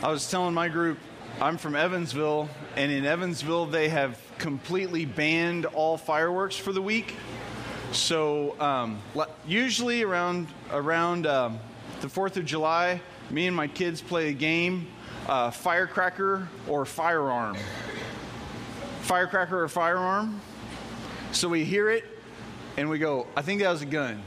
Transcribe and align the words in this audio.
I 0.00 0.12
was 0.12 0.30
telling 0.30 0.54
my 0.54 0.68
group, 0.68 0.96
I'm 1.40 1.58
from 1.58 1.74
Evansville, 1.74 2.48
and 2.76 2.92
in 2.92 3.04
Evansville, 3.04 3.66
they 3.66 3.88
have 3.88 4.16
completely 4.38 5.04
banned 5.04 5.66
all 5.66 5.98
fireworks 5.98 6.54
for 6.54 6.72
the 6.72 6.80
week. 6.80 7.16
So 7.90 8.58
um, 8.60 9.00
usually 9.44 10.04
around 10.04 10.46
around 10.70 11.26
um, 11.26 11.58
the 12.00 12.08
Fourth 12.08 12.36
of 12.36 12.44
July, 12.44 13.00
me 13.30 13.48
and 13.48 13.56
my 13.56 13.66
kids 13.66 14.00
play 14.00 14.28
a 14.28 14.32
game, 14.32 14.86
uh, 15.26 15.50
firecracker 15.50 16.48
or 16.68 16.84
firearm. 16.84 17.56
Firecracker 19.00 19.64
or 19.64 19.68
firearm. 19.68 20.40
So 21.32 21.48
we 21.48 21.64
hear 21.64 21.90
it, 21.90 22.04
and 22.76 22.88
we 22.88 23.00
go, 23.00 23.26
"I 23.36 23.42
think 23.42 23.62
that 23.62 23.70
was 23.70 23.82
a 23.82 23.86
gun. 23.86 24.22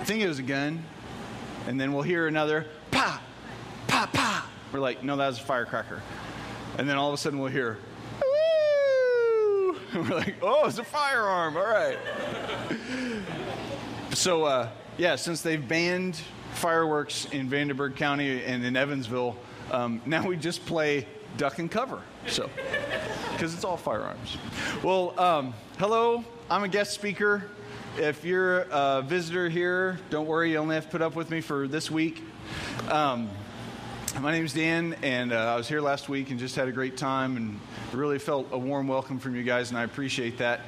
I 0.00 0.04
think 0.04 0.20
it 0.20 0.26
was 0.26 0.40
a 0.40 0.42
gun." 0.42 0.82
And 1.68 1.80
then 1.80 1.92
we'll 1.92 2.02
hear 2.02 2.26
another 2.26 2.66
pa, 2.90 3.22
pa, 3.86 4.10
pa. 4.12 4.41
We're 4.72 4.80
like, 4.80 5.02
"No, 5.02 5.16
that 5.16 5.26
was 5.26 5.38
a 5.38 5.42
firecracker." 5.42 6.02
And 6.78 6.88
then 6.88 6.96
all 6.96 7.08
of 7.08 7.14
a 7.14 7.18
sudden 7.18 7.38
we'll 7.38 7.52
hear, 7.52 7.78
Woo! 8.20 9.76
We're 9.94 10.16
like, 10.16 10.36
oh, 10.42 10.66
it's 10.66 10.78
a 10.78 10.84
firearm. 10.84 11.56
All 11.56 11.64
right. 11.64 11.98
so, 14.12 14.44
uh, 14.44 14.68
yeah, 14.96 15.16
since 15.16 15.42
they've 15.42 15.66
banned 15.66 16.16
fireworks 16.54 17.26
in 17.26 17.48
Vanderburgh 17.48 17.94
County 17.96 18.42
and 18.44 18.64
in 18.64 18.76
Evansville, 18.76 19.36
um, 19.70 20.00
now 20.06 20.26
we 20.26 20.36
just 20.36 20.64
play 20.64 21.06
duck 21.36 21.58
and 21.58 21.70
cover. 21.70 22.00
So, 22.26 22.48
because 23.32 23.54
it's 23.54 23.64
all 23.64 23.76
firearms. 23.76 24.38
Well, 24.82 25.18
um, 25.20 25.54
hello, 25.78 26.24
I'm 26.50 26.64
a 26.64 26.68
guest 26.68 26.92
speaker. 26.92 27.44
If 27.98 28.24
you're 28.24 28.60
a 28.70 29.02
visitor 29.02 29.50
here, 29.50 29.98
don't 30.08 30.26
worry, 30.26 30.52
you 30.52 30.56
only 30.56 30.74
have 30.74 30.84
to 30.86 30.90
put 30.90 31.02
up 31.02 31.14
with 31.14 31.30
me 31.30 31.42
for 31.42 31.68
this 31.68 31.90
week. 31.90 32.22
Um, 32.88 33.28
my 34.20 34.30
name 34.30 34.44
is 34.44 34.52
Dan, 34.52 34.94
and 35.02 35.32
uh, 35.32 35.54
I 35.54 35.56
was 35.56 35.68
here 35.68 35.80
last 35.80 36.08
week 36.08 36.30
and 36.30 36.38
just 36.38 36.54
had 36.54 36.68
a 36.68 36.72
great 36.72 36.96
time 36.96 37.36
and 37.36 37.58
really 37.92 38.18
felt 38.18 38.48
a 38.52 38.58
warm 38.58 38.86
welcome 38.86 39.18
from 39.18 39.34
you 39.34 39.42
guys, 39.42 39.70
and 39.70 39.78
I 39.78 39.84
appreciate 39.84 40.38
that. 40.38 40.60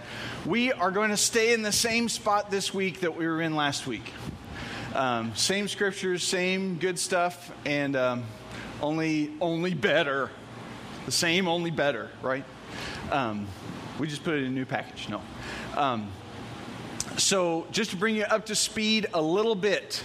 We 0.47 0.73
are 0.73 0.91
going 0.91 1.11
to 1.11 1.17
stay 1.17 1.53
in 1.53 1.63
the 1.63 1.73
same 1.73 2.09
spot 2.09 2.51
this 2.51 2.73
week 2.73 3.01
that 3.01 3.17
we 3.17 3.27
were 3.27 3.43
in 3.43 3.55
last 3.55 3.87
week. 3.87 4.13
Um, 4.95 5.35
same 5.35 5.69
scriptures, 5.69 6.23
same 6.23 6.79
good 6.79 6.99
stuff, 6.99 7.53
and 7.67 7.97
um, 7.97 8.25
only 8.81 9.33
only 9.41 9.75
better. 9.75 10.31
The 11.05 11.13
same, 11.13 11.47
only 11.47 11.71
better, 11.71 12.11
right? 12.23 12.45
Um, 13.11 13.47
we 13.99 14.09
just 14.09 14.25
put 14.25 14.35
it 14.35 14.39
in 14.39 14.47
a 14.47 14.51
new 14.51 14.65
package. 14.65 15.09
No. 15.11 15.21
Um, 15.77 16.09
so, 17.19 17.67
just 17.71 17.91
to 17.91 17.97
bring 17.97 18.17
you 18.17 18.25
up 18.25 18.47
to 18.47 18.55
speed 18.55 19.07
a 19.13 19.21
little 19.21 19.55
bit, 19.55 20.03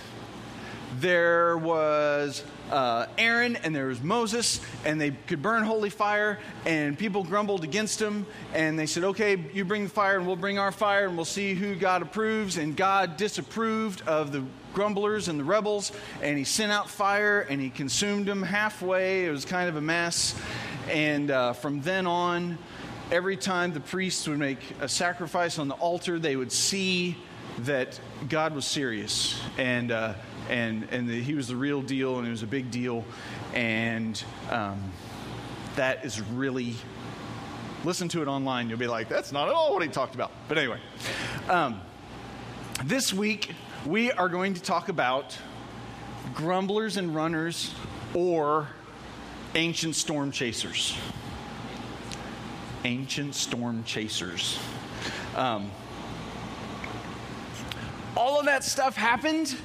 there 1.00 1.58
was 1.58 2.44
uh, 2.70 3.08
Aaron 3.18 3.56
and 3.58 3.76
there 3.76 3.88
was 3.88 4.02
Moses, 4.02 4.62
and 4.86 5.00
they 5.00 5.12
could 5.12 5.42
burn 5.42 5.64
holy 5.64 5.90
fire, 5.90 6.40
and 6.66 6.98
people 6.98 7.24
grumbled 7.24 7.64
against 7.64 8.00
them, 8.00 8.26
and 8.54 8.78
they 8.78 8.86
said, 8.86 9.04
Okay, 9.04 9.44
you 9.54 9.66
bring 9.66 9.86
the 9.86 9.90
fire, 9.90 10.18
and 10.18 10.28
we'll 10.28 10.36
bring 10.36 10.60
our 10.60 10.72
fire, 10.72 11.08
and 11.08 11.16
we'll 11.16 11.26
see 11.26 11.54
who 11.54 11.76
God 11.76 12.02
approves. 12.02 12.58
And 12.58 12.76
God 12.76 13.18
disapproved 13.18 14.02
of 14.08 14.32
the 14.32 14.44
grumblers 14.74 15.28
and 15.28 15.40
the 15.40 15.44
rebels, 15.44 15.92
and 16.22 16.38
he 16.38 16.44
sent 16.44 16.72
out 16.72 16.90
fire, 16.90 17.42
and 17.42 17.60
he 17.60 17.70
consumed 17.70 18.28
them 18.28 18.44
halfway. 18.44 19.26
It 19.26 19.32
was 19.32 19.46
kind 19.46 19.70
of 19.70 19.76
a 19.76 19.82
mess. 19.82 20.36
And 20.90 21.32
uh, 21.32 21.54
from 21.54 21.82
then 21.82 22.08
on, 22.08 22.58
every 23.12 23.38
time 23.38 23.74
the 23.74 23.80
priests 23.80 24.28
would 24.28 24.40
make 24.40 24.60
a 24.80 24.88
sacrifice 24.88 25.60
on 25.60 25.68
the 25.68 25.76
altar, 25.76 26.20
they 26.20 26.36
would 26.36 26.52
see 26.52 27.18
that 27.60 28.00
God 28.30 28.56
was 28.56 28.66
serious. 28.66 29.40
And 29.58 29.92
uh, 29.92 30.14
and 30.50 30.88
and 30.92 31.08
the, 31.08 31.22
he 31.22 31.36
was 31.36 31.48
the 31.48 31.56
real 31.56 31.82
deal, 31.82 32.18
and 32.18 32.28
it 32.28 32.32
was 32.32 32.44
a 32.44 32.48
big 32.48 32.72
deal, 32.72 33.06
and 33.54 34.22
um, 34.50 34.92
that 35.76 36.06
is 36.06 36.22
really. 36.22 36.76
Listen 37.86 38.10
to 38.10 38.22
it 38.22 38.28
online. 38.28 38.68
You'll 38.68 38.78
be 38.78 38.88
like, 38.88 39.08
that's 39.08 39.32
not 39.32 39.48
at 39.48 39.54
all 39.54 39.72
what 39.74 39.82
he 39.82 39.88
talked 39.88 40.14
about. 40.14 40.32
But 40.50 40.58
anyway, 40.58 40.82
um, 41.48 41.80
this 42.84 43.14
week 43.14 43.54
we 43.86 44.12
are 44.12 44.28
going 44.28 44.54
to 44.56 44.62
talk 44.62 44.90
about 44.90 45.38
grumblers 46.34 46.98
and 46.98 47.16
runners 47.16 47.74
or 48.14 48.68
ancient 49.56 49.96
storm 49.96 50.32
chasers. 50.32 50.98
Ancient 52.84 53.34
storm 53.34 53.84
chasers. 53.86 54.60
Um, 55.36 55.72
of 58.40 58.46
that 58.46 58.64
stuff 58.64 58.96
happened, 58.96 59.56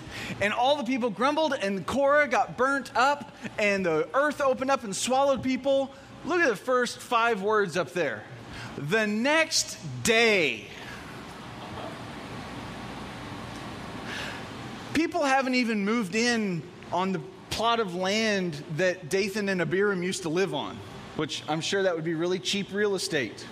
and 0.40 0.52
all 0.52 0.76
the 0.76 0.84
people 0.84 1.10
grumbled, 1.10 1.54
and 1.54 1.86
Korah 1.86 2.28
got 2.28 2.56
burnt 2.56 2.94
up, 2.94 3.34
and 3.58 3.84
the 3.86 4.08
earth 4.14 4.40
opened 4.40 4.70
up 4.70 4.84
and 4.84 4.94
swallowed 4.94 5.42
people. 5.42 5.90
Look 6.24 6.40
at 6.40 6.48
the 6.48 6.56
first 6.56 6.98
five 6.98 7.42
words 7.42 7.76
up 7.76 7.92
there. 7.92 8.22
The 8.76 9.06
next 9.06 9.78
day, 10.02 10.66
people 14.92 15.24
haven't 15.24 15.54
even 15.54 15.84
moved 15.84 16.14
in 16.14 16.62
on 16.92 17.12
the 17.12 17.20
plot 17.50 17.78
of 17.78 17.94
land 17.94 18.64
that 18.76 19.08
Dathan 19.08 19.48
and 19.48 19.60
Abiram 19.60 20.02
used 20.02 20.22
to 20.22 20.28
live 20.28 20.54
on, 20.54 20.76
which 21.16 21.42
I'm 21.48 21.60
sure 21.60 21.82
that 21.84 21.94
would 21.94 22.04
be 22.04 22.14
really 22.14 22.38
cheap 22.38 22.72
real 22.72 22.94
estate. 22.94 23.46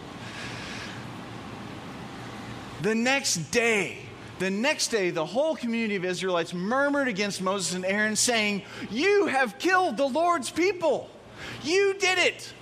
The 2.82 2.94
next 2.96 3.52
day, 3.52 3.98
the 4.42 4.50
next 4.50 4.88
day, 4.88 5.10
the 5.10 5.24
whole 5.24 5.54
community 5.54 5.94
of 5.94 6.04
Israelites 6.04 6.52
murmured 6.52 7.06
against 7.06 7.40
Moses 7.40 7.74
and 7.74 7.84
Aaron, 7.84 8.16
saying, 8.16 8.62
You 8.90 9.26
have 9.26 9.56
killed 9.58 9.96
the 9.96 10.06
Lord's 10.06 10.50
people. 10.50 11.08
You 11.62 11.94
did 11.94 12.18
it. 12.18 12.52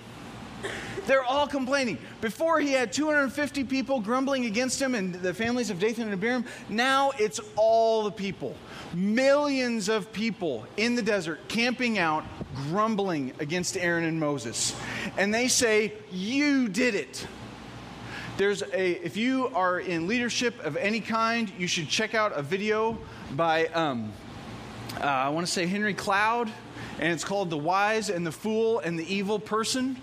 They're 1.06 1.24
all 1.24 1.46
complaining. 1.46 1.96
Before 2.20 2.60
he 2.60 2.72
had 2.72 2.92
250 2.92 3.64
people 3.64 4.00
grumbling 4.00 4.44
against 4.44 4.80
him 4.80 4.94
and 4.94 5.14
the 5.14 5.32
families 5.32 5.70
of 5.70 5.80
Dathan 5.80 6.04
and 6.04 6.12
Abiram. 6.12 6.44
Now 6.68 7.12
it's 7.18 7.40
all 7.56 8.04
the 8.04 8.10
people. 8.10 8.54
Millions 8.92 9.88
of 9.88 10.12
people 10.12 10.66
in 10.76 10.94
the 10.94 11.02
desert 11.02 11.48
camping 11.48 11.98
out, 11.98 12.24
grumbling 12.68 13.32
against 13.38 13.78
Aaron 13.78 14.04
and 14.04 14.20
Moses. 14.20 14.76
And 15.16 15.32
they 15.32 15.48
say, 15.48 15.94
You 16.12 16.68
did 16.68 16.94
it. 16.94 17.26
There's 18.40 18.62
a, 18.62 19.04
if 19.04 19.18
you 19.18 19.48
are 19.48 19.80
in 19.80 20.06
leadership 20.06 20.64
of 20.64 20.78
any 20.78 21.00
kind, 21.00 21.52
you 21.58 21.66
should 21.66 21.90
check 21.90 22.14
out 22.14 22.32
a 22.34 22.40
video 22.40 22.96
by, 23.32 23.66
um, 23.66 24.14
uh, 24.98 25.04
I 25.04 25.28
want 25.28 25.46
to 25.46 25.52
say 25.52 25.66
Henry 25.66 25.92
Cloud, 25.92 26.50
and 26.98 27.12
it's 27.12 27.22
called 27.22 27.50
The 27.50 27.58
Wise 27.58 28.08
and 28.08 28.26
the 28.26 28.32
Fool 28.32 28.78
and 28.78 28.98
the 28.98 29.04
Evil 29.14 29.38
Person. 29.38 29.94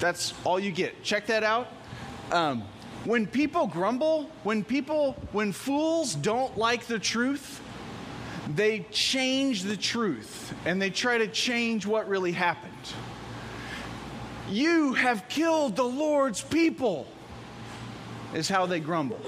That's 0.00 0.34
all 0.42 0.58
you 0.58 0.72
get. 0.72 1.04
Check 1.04 1.26
that 1.26 1.44
out. 1.44 1.68
Um, 2.32 2.64
when 3.04 3.24
people 3.24 3.68
grumble, 3.68 4.28
when 4.42 4.64
people, 4.64 5.12
when 5.30 5.52
fools 5.52 6.16
don't 6.16 6.58
like 6.58 6.86
the 6.86 6.98
truth, 6.98 7.62
they 8.56 8.80
change 8.90 9.62
the 9.62 9.76
truth 9.76 10.52
and 10.64 10.82
they 10.82 10.90
try 10.90 11.18
to 11.18 11.28
change 11.28 11.86
what 11.86 12.08
really 12.08 12.32
happened. 12.32 12.72
You 14.50 14.94
have 14.94 15.28
killed 15.28 15.76
the 15.76 15.84
Lord's 15.84 16.42
people 16.42 17.06
is 18.34 18.48
how 18.48 18.66
they 18.66 18.80
grumble. 18.80 19.20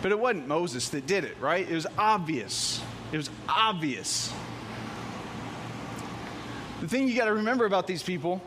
But 0.00 0.10
it 0.10 0.18
wasn't 0.18 0.48
Moses 0.48 0.88
that 0.90 1.06
did 1.06 1.24
it, 1.24 1.36
right? 1.40 1.68
It 1.68 1.74
was 1.74 1.86
obvious. 1.96 2.82
It 3.12 3.16
was 3.16 3.30
obvious. 3.48 4.32
The 6.80 6.88
thing 6.88 7.06
you 7.06 7.16
got 7.16 7.26
to 7.26 7.34
remember 7.34 7.64
about 7.66 7.86
these 7.86 8.02
people 8.02 8.42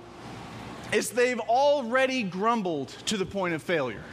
is 0.92 1.12
they've 1.12 1.40
already 1.40 2.24
grumbled 2.24 2.90
to 3.06 3.18
the 3.18 3.26
point 3.26 3.54
of 3.54 3.64
failure. 3.64 4.04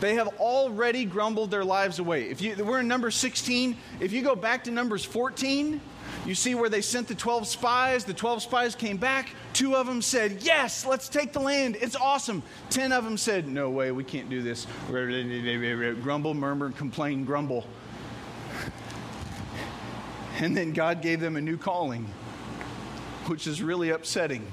They 0.00 0.14
have 0.14 0.28
already 0.38 1.04
grumbled 1.04 1.50
their 1.50 1.64
lives 1.64 1.98
away. 1.98 2.30
If 2.30 2.40
you, 2.40 2.62
we're 2.64 2.80
in 2.80 2.88
number 2.88 3.10
16, 3.10 3.76
if 4.00 4.12
you 4.12 4.22
go 4.22 4.34
back 4.34 4.64
to 4.64 4.70
Numbers 4.70 5.04
14, 5.04 5.80
you 6.26 6.34
see 6.34 6.54
where 6.54 6.68
they 6.68 6.80
sent 6.80 7.08
the 7.08 7.14
12 7.14 7.46
spies. 7.46 8.04
The 8.04 8.14
12 8.14 8.42
spies 8.42 8.74
came 8.74 8.96
back. 8.96 9.30
Two 9.52 9.76
of 9.76 9.86
them 9.86 10.00
said, 10.00 10.38
Yes, 10.42 10.86
let's 10.86 11.08
take 11.08 11.32
the 11.32 11.40
land. 11.40 11.76
It's 11.80 11.96
awesome. 11.96 12.42
Ten 12.70 12.92
of 12.92 13.04
them 13.04 13.16
said, 13.16 13.46
No 13.46 13.70
way, 13.70 13.92
we 13.92 14.04
can't 14.04 14.30
do 14.30 14.42
this. 14.42 14.66
Grumble, 14.88 16.34
murmur, 16.34 16.70
complain, 16.70 17.24
grumble. 17.24 17.66
And 20.38 20.56
then 20.56 20.72
God 20.72 21.00
gave 21.00 21.20
them 21.20 21.36
a 21.36 21.40
new 21.40 21.56
calling, 21.56 22.06
which 23.26 23.46
is 23.46 23.62
really 23.62 23.90
upsetting 23.90 24.46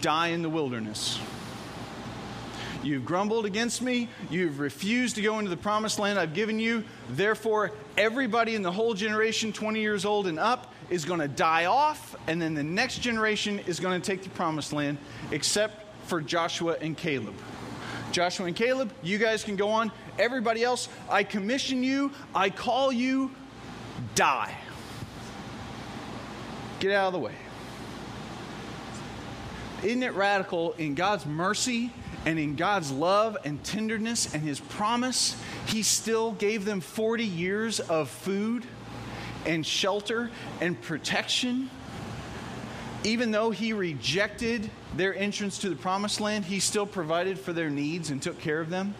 die 0.00 0.28
in 0.28 0.42
the 0.42 0.48
wilderness. 0.48 1.18
You've 2.82 3.04
grumbled 3.04 3.46
against 3.46 3.82
me. 3.82 4.08
You've 4.30 4.58
refused 4.58 5.16
to 5.16 5.22
go 5.22 5.38
into 5.38 5.50
the 5.50 5.56
promised 5.56 5.98
land 5.98 6.18
I've 6.18 6.34
given 6.34 6.58
you. 6.58 6.84
Therefore, 7.10 7.72
everybody 7.96 8.54
in 8.54 8.62
the 8.62 8.72
whole 8.72 8.94
generation, 8.94 9.52
20 9.52 9.80
years 9.80 10.04
old 10.04 10.26
and 10.26 10.38
up, 10.38 10.72
is 10.90 11.04
going 11.04 11.20
to 11.20 11.28
die 11.28 11.66
off. 11.66 12.14
And 12.26 12.40
then 12.40 12.54
the 12.54 12.62
next 12.62 12.98
generation 12.98 13.58
is 13.60 13.80
going 13.80 14.00
to 14.00 14.06
take 14.06 14.22
the 14.22 14.30
promised 14.30 14.72
land, 14.72 14.98
except 15.30 15.84
for 16.06 16.20
Joshua 16.20 16.76
and 16.80 16.96
Caleb. 16.96 17.34
Joshua 18.12 18.46
and 18.46 18.56
Caleb, 18.56 18.92
you 19.02 19.18
guys 19.18 19.44
can 19.44 19.56
go 19.56 19.68
on. 19.68 19.90
Everybody 20.18 20.62
else, 20.62 20.88
I 21.10 21.24
commission 21.24 21.82
you, 21.82 22.12
I 22.34 22.50
call 22.50 22.92
you, 22.92 23.32
die. 24.14 24.56
Get 26.80 26.92
out 26.92 27.08
of 27.08 27.12
the 27.14 27.18
way. 27.18 27.34
Isn't 29.82 30.02
it 30.02 30.14
radical 30.14 30.72
in 30.72 30.94
God's 30.94 31.26
mercy 31.26 31.92
and 32.26 32.38
in 32.38 32.56
God's 32.56 32.90
love 32.90 33.38
and 33.44 33.62
tenderness 33.64 34.34
and 34.34 34.42
His 34.42 34.60
promise? 34.60 35.36
He 35.66 35.82
still 35.82 36.32
gave 36.32 36.66
them 36.66 36.80
40 36.80 37.24
years 37.24 37.80
of 37.80 38.10
food 38.10 38.66
and 39.46 39.64
shelter 39.64 40.30
and 40.60 40.80
protection. 40.82 41.70
Even 43.04 43.30
though 43.30 43.50
He 43.50 43.72
rejected 43.72 44.70
their 44.96 45.14
entrance 45.14 45.58
to 45.60 45.70
the 45.70 45.76
promised 45.76 46.20
land, 46.20 46.44
He 46.44 46.60
still 46.60 46.86
provided 46.86 47.38
for 47.38 47.54
their 47.54 47.70
needs 47.70 48.10
and 48.10 48.20
took 48.20 48.38
care 48.40 48.60
of 48.60 48.68
them 48.68 48.94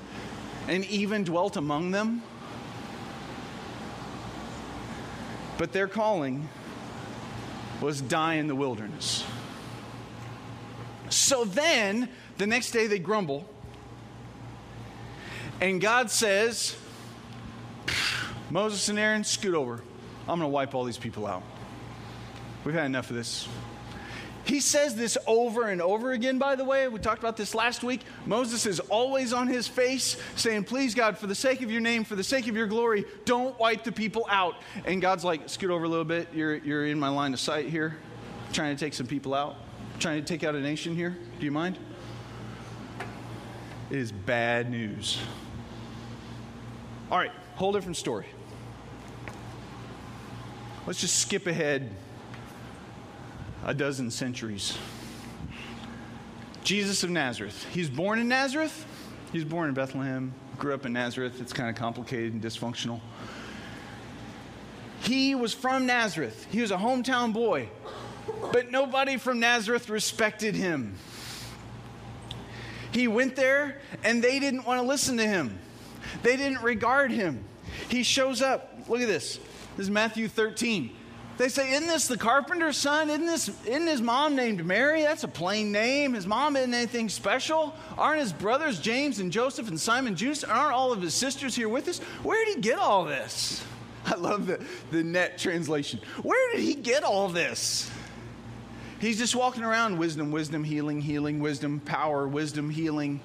and 0.69 0.85
even 0.87 1.25
dwelt 1.25 1.57
among 1.57 1.91
them. 1.91 2.23
But 5.59 5.73
their 5.73 5.89
calling 5.89 6.49
was 7.81 8.01
die 8.01 8.35
in 8.35 8.47
the 8.47 8.55
wilderness. 8.55 9.25
So 11.09 11.45
then, 11.45 12.09
the 12.39 12.47
next 12.47 12.71
day 12.71 12.87
they 12.87 12.99
grumble. 12.99 13.49
And 15.61 15.81
God 15.81 16.11
says, 16.11 16.77
Moses 18.51 18.89
and 18.89 18.99
Aaron, 18.99 19.25
scoot 19.25 19.55
over. 19.55 19.81
I'm 20.29 20.39
going 20.39 20.41
to 20.41 20.49
wipe 20.49 20.75
all 20.75 20.85
these 20.85 20.99
people 20.99 21.27
out. 21.27 21.43
We've 22.65 22.75
had 22.75 22.87
enough 22.87 23.11
of 23.11 23.17
this. 23.17 23.49
He 24.45 24.61
says 24.61 24.95
this 24.95 25.19
over 25.27 25.69
and 25.69 25.83
over 25.83 26.13
again, 26.13 26.39
by 26.39 26.55
the 26.55 26.65
way. 26.65 26.87
We 26.87 27.01
talked 27.01 27.19
about 27.19 27.37
this 27.37 27.53
last 27.53 27.83
week. 27.83 28.03
Moses 28.27 28.65
is 28.65 28.79
always 28.79 29.33
on 29.33 29.49
his 29.49 29.67
face 29.67 30.17
saying, 30.37 30.65
Please, 30.65 30.95
God, 30.95 31.19
for 31.19 31.27
the 31.27 31.35
sake 31.35 31.63
of 31.63 31.71
your 31.71 31.81
name, 31.81 32.05
for 32.05 32.15
the 32.15 32.23
sake 32.23 32.47
of 32.47 32.55
your 32.55 32.69
glory, 32.69 33.05
don't 33.25 33.59
wipe 33.59 33.83
the 33.83 33.91
people 33.91 34.25
out. 34.29 34.55
And 34.85 35.03
God's 35.03 35.25
like, 35.25 35.49
Scoot 35.49 35.71
over 35.71 35.85
a 35.85 35.89
little 35.89 36.05
bit. 36.05 36.29
You're, 36.33 36.57
you're 36.57 36.87
in 36.87 36.99
my 36.99 37.09
line 37.09 37.33
of 37.33 37.41
sight 37.41 37.69
here, 37.69 37.97
trying 38.53 38.77
to 38.77 38.79
take 38.79 38.95
some 38.95 39.09
people 39.09 39.35
out, 39.35 39.57
trying 39.99 40.21
to 40.21 40.27
take 40.27 40.45
out 40.45 40.55
a 40.55 40.61
nation 40.61 40.95
here. 40.95 41.17
Do 41.41 41.45
you 41.45 41.53
mind? 41.53 41.77
It 43.91 43.99
is 43.99 44.11
bad 44.11 44.71
news. 44.71 45.19
All 47.11 47.19
right, 47.19 47.31
whole 47.55 47.73
different 47.73 47.97
story. 47.97 48.27
Let's 50.87 51.01
just 51.01 51.19
skip 51.19 51.47
ahead 51.47 51.91
a 53.65 53.75
dozen 53.75 54.11
centuries. 54.11 54.77
Jesus 56.65 57.05
of 57.05 57.11
Nazareth. 57.11 57.67
He's 57.73 57.89
born 57.89 58.19
in 58.19 58.29
Nazareth. 58.29 58.87
He's 59.33 59.45
born 59.45 59.69
in 59.69 59.75
Bethlehem, 59.75 60.33
grew 60.59 60.75
up 60.75 60.87
in 60.87 60.93
Nazareth. 60.93 61.41
It's 61.41 61.53
kind 61.53 61.69
of 61.69 61.77
complicated 61.77 62.33
and 62.33 62.43
dysfunctional. 62.43 63.01
He 65.01 65.35
was 65.35 65.53
from 65.53 65.87
Nazareth. 65.87 66.47
He 66.51 66.61
was 66.61 66.71
a 66.71 66.77
hometown 66.77 67.33
boy. 67.33 67.69
But 68.53 68.71
nobody 68.71 69.17
from 69.17 69.39
Nazareth 69.39 69.89
respected 69.89 70.57
him. 70.57 70.97
He 72.97 73.09
went 73.09 73.37
there 73.37 73.77
and 74.05 74.25
they 74.25 74.39
didn't 74.39 74.65
want 74.65 74.81
to 74.81 74.87
listen 74.87 75.19
to 75.19 75.27
him. 75.27 75.59
They 76.23 76.35
didn't 76.39 76.63
regard 76.63 77.11
him. 77.11 77.45
He 77.91 78.03
shows 78.03 78.41
up. 78.41 78.73
Look 78.89 79.03
at 79.03 79.07
this. 79.07 79.37
This 79.77 79.85
is 79.85 79.91
Matthew 79.91 80.29
13. 80.29 80.97
They 81.37 81.51
say, 81.51 81.75
Isn't 81.75 81.89
this 81.89 82.09
the 82.09 82.17
carpenter's 82.17 82.79
son? 82.79 83.11
Isn't, 83.11 83.27
this, 83.27 83.51
isn't 83.67 83.87
his 83.87 84.01
mom 84.01 84.35
named 84.35 84.65
Mary? 84.65 85.03
That's 85.03 85.25
a 85.25 85.29
plain 85.29 85.73
name. 85.73 86.15
His 86.15 86.27
mom 86.27 86.57
isn't 86.57 86.73
anything 86.73 87.11
special. 87.11 87.75
Aren't 87.99 88.21
his 88.21 88.33
brothers 88.33 88.81
James 88.81 89.19
and 89.19 89.31
Joseph 89.31 89.69
and 89.69 89.79
Simon 89.79 90.17
Judas? 90.17 90.43
Aren't 90.43 90.73
all 90.73 90.91
of 90.91 91.03
his 91.03 91.13
sisters 91.13 91.55
here 91.55 91.69
with 91.69 91.89
us? 91.89 91.99
Where 92.23 92.43
did 92.47 92.55
he 92.55 92.61
get 92.63 92.79
all 92.79 93.05
this? 93.05 93.63
I 94.07 94.15
love 94.15 94.47
the, 94.47 94.65
the 94.91 95.03
net 95.03 95.37
translation. 95.37 96.01
Where 96.23 96.55
did 96.55 96.63
he 96.63 96.73
get 96.73 97.05
all 97.05 97.29
this? 97.29 97.91
He's 98.99 99.19
just 99.19 99.37
walking 99.37 99.63
around 99.63 99.99
wisdom, 99.99 100.31
wisdom, 100.31 100.65
healing, 100.65 101.01
healing, 101.01 101.41
wisdom, 101.41 101.81
power, 101.81 102.27
wisdom, 102.27 102.71
healing. 102.71 103.21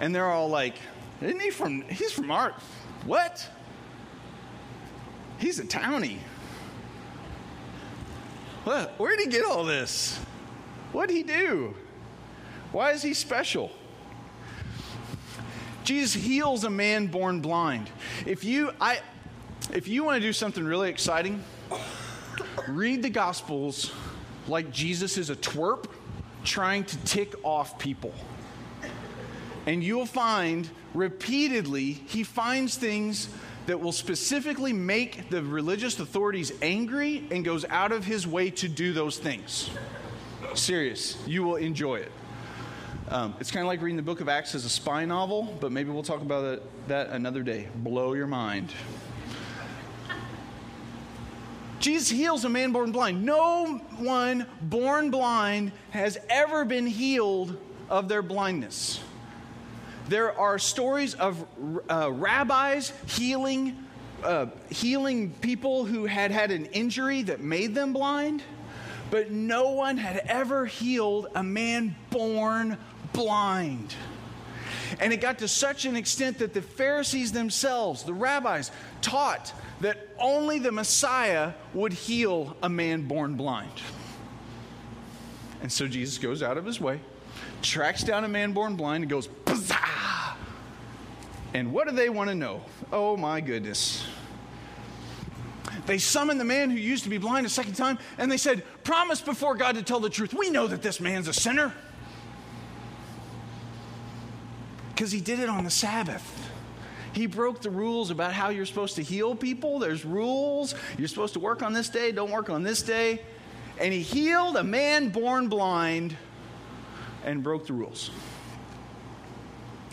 And 0.00 0.14
they're 0.14 0.30
all 0.30 0.48
like, 0.48 0.76
Isn't 1.20 1.40
he 1.40 1.50
from, 1.50 1.82
he's 1.82 2.12
from 2.12 2.30
art. 2.30 2.54
What? 3.04 3.46
He's 5.38 5.58
a 5.58 5.64
townie. 5.64 6.18
What? 8.64 8.94
Where'd 8.98 9.20
he 9.20 9.26
get 9.26 9.44
all 9.44 9.64
this? 9.64 10.18
What'd 10.92 11.14
he 11.14 11.22
do? 11.22 11.74
Why 12.72 12.92
is 12.92 13.02
he 13.02 13.14
special? 13.14 13.70
Jesus 15.82 16.14
heals 16.14 16.64
a 16.64 16.70
man 16.70 17.08
born 17.08 17.40
blind. 17.40 17.90
If 18.24 18.42
you, 18.42 18.70
I, 18.80 19.00
if 19.72 19.86
you 19.86 20.02
want 20.02 20.16
to 20.16 20.20
do 20.20 20.32
something 20.32 20.64
really 20.64 20.88
exciting, 20.88 21.44
read 22.68 23.02
the 23.02 23.10
Gospels 23.10 23.92
like 24.48 24.70
Jesus 24.70 25.16
is 25.18 25.30
a 25.30 25.36
twerp 25.36 25.86
trying 26.44 26.84
to 26.84 26.96
tick 27.04 27.34
off 27.42 27.78
people. 27.78 28.12
And 29.66 29.82
you'll 29.82 30.06
find 30.06 30.68
repeatedly 30.92 31.92
he 31.92 32.22
finds 32.22 32.76
things 32.76 33.28
that 33.66 33.80
will 33.80 33.92
specifically 33.92 34.72
make 34.72 35.30
the 35.30 35.42
religious 35.42 35.98
authorities 35.98 36.52
angry 36.60 37.26
and 37.30 37.44
goes 37.44 37.64
out 37.66 37.92
of 37.92 38.04
his 38.04 38.26
way 38.26 38.50
to 38.50 38.68
do 38.68 38.92
those 38.92 39.18
things. 39.18 39.70
Serious. 40.54 41.16
You 41.26 41.44
will 41.44 41.56
enjoy 41.56 41.96
it. 41.96 42.12
Um, 43.08 43.34
it's 43.40 43.50
kind 43.50 43.62
of 43.62 43.68
like 43.68 43.82
reading 43.82 43.96
the 43.96 44.02
book 44.02 44.20
of 44.20 44.28
Acts 44.28 44.54
as 44.54 44.64
a 44.64 44.68
spy 44.68 45.04
novel, 45.04 45.56
but 45.60 45.72
maybe 45.72 45.90
we'll 45.90 46.02
talk 46.02 46.22
about 46.22 46.44
it, 46.44 46.88
that 46.88 47.10
another 47.10 47.42
day. 47.42 47.68
Blow 47.74 48.14
your 48.14 48.26
mind. 48.26 48.72
Jesus 51.84 52.08
heals 52.08 52.46
a 52.46 52.48
man 52.48 52.72
born 52.72 52.92
blind. 52.92 53.26
No 53.26 53.76
one 53.98 54.46
born 54.62 55.10
blind 55.10 55.70
has 55.90 56.16
ever 56.30 56.64
been 56.64 56.86
healed 56.86 57.58
of 57.90 58.08
their 58.08 58.22
blindness. 58.22 59.00
There 60.08 60.32
are 60.32 60.58
stories 60.58 61.12
of 61.12 61.44
uh, 61.90 62.10
rabbis 62.10 62.94
healing, 63.06 63.84
uh, 64.22 64.46
healing 64.70 65.32
people 65.42 65.84
who 65.84 66.06
had 66.06 66.30
had 66.30 66.50
an 66.52 66.64
injury 66.66 67.20
that 67.24 67.40
made 67.40 67.74
them 67.74 67.92
blind, 67.92 68.42
but 69.10 69.30
no 69.30 69.72
one 69.72 69.98
had 69.98 70.22
ever 70.24 70.64
healed 70.64 71.26
a 71.34 71.42
man 71.42 71.96
born 72.08 72.78
blind. 73.12 73.94
And 75.00 75.12
it 75.12 75.20
got 75.20 75.40
to 75.40 75.48
such 75.48 75.84
an 75.84 75.96
extent 75.96 76.38
that 76.38 76.54
the 76.54 76.62
Pharisees 76.62 77.32
themselves, 77.32 78.04
the 78.04 78.14
rabbis, 78.14 78.70
taught 79.02 79.52
that 79.84 80.08
only 80.18 80.58
the 80.58 80.72
Messiah 80.72 81.52
would 81.74 81.92
heal 81.92 82.56
a 82.62 82.68
man 82.70 83.02
born 83.02 83.34
blind. 83.34 83.70
And 85.60 85.70
so 85.70 85.86
Jesus 85.86 86.16
goes 86.16 86.42
out 86.42 86.56
of 86.56 86.64
his 86.64 86.80
way, 86.80 87.00
tracks 87.60 88.02
down 88.02 88.24
a 88.24 88.28
man 88.28 88.52
born 88.52 88.76
blind, 88.76 89.04
and 89.04 89.10
goes, 89.10 89.28
Bazzah! 89.28 90.36
And 91.52 91.70
what 91.70 91.86
do 91.86 91.94
they 91.94 92.08
want 92.08 92.30
to 92.30 92.34
know? 92.34 92.62
Oh 92.92 93.18
my 93.18 93.42
goodness. 93.42 94.06
They 95.84 95.98
summoned 95.98 96.40
the 96.40 96.44
man 96.44 96.70
who 96.70 96.78
used 96.78 97.04
to 97.04 97.10
be 97.10 97.18
blind 97.18 97.44
a 97.44 97.50
second 97.50 97.74
time, 97.74 97.98
and 98.16 98.32
they 98.32 98.38
said, 98.38 98.62
Promise 98.84 99.20
before 99.20 99.54
God 99.54 99.74
to 99.74 99.82
tell 99.82 100.00
the 100.00 100.08
truth. 100.08 100.32
We 100.32 100.48
know 100.48 100.66
that 100.66 100.80
this 100.80 100.98
man's 100.98 101.28
a 101.28 101.34
sinner. 101.34 101.74
Because 104.94 105.12
he 105.12 105.20
did 105.20 105.40
it 105.40 105.50
on 105.50 105.64
the 105.64 105.70
Sabbath. 105.70 106.43
He 107.14 107.26
broke 107.26 107.62
the 107.62 107.70
rules 107.70 108.10
about 108.10 108.32
how 108.32 108.50
you're 108.50 108.66
supposed 108.66 108.96
to 108.96 109.02
heal 109.02 109.34
people. 109.36 109.78
There's 109.78 110.04
rules. 110.04 110.74
You're 110.98 111.08
supposed 111.08 111.34
to 111.34 111.40
work 111.40 111.62
on 111.62 111.72
this 111.72 111.88
day, 111.88 112.10
don't 112.12 112.30
work 112.30 112.50
on 112.50 112.62
this 112.64 112.82
day. 112.82 113.20
And 113.78 113.92
he 113.92 114.02
healed 114.02 114.56
a 114.56 114.64
man 114.64 115.08
born 115.08 115.48
blind 115.48 116.16
and 117.24 117.42
broke 117.42 117.66
the 117.66 117.72
rules. 117.72 118.10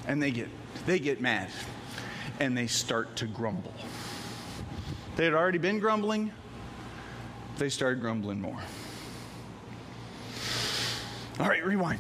And 0.08 0.22
they 0.22 0.32
get 0.32 0.50
they 0.86 1.00
get 1.00 1.22
mad 1.22 1.50
and 2.40 2.58
they 2.58 2.68
start 2.68 3.16
to 3.18 3.28
grumble. 3.28 3.74
They 5.16 5.26
had 5.26 5.34
already 5.34 5.60
been 5.60 5.80
grumbling. 5.80 6.32
They 7.58 7.70
started 7.70 8.02
grumbling 8.02 8.42
more. 8.42 8.60
All 11.40 11.48
right, 11.48 11.64
rewind. 11.64 12.00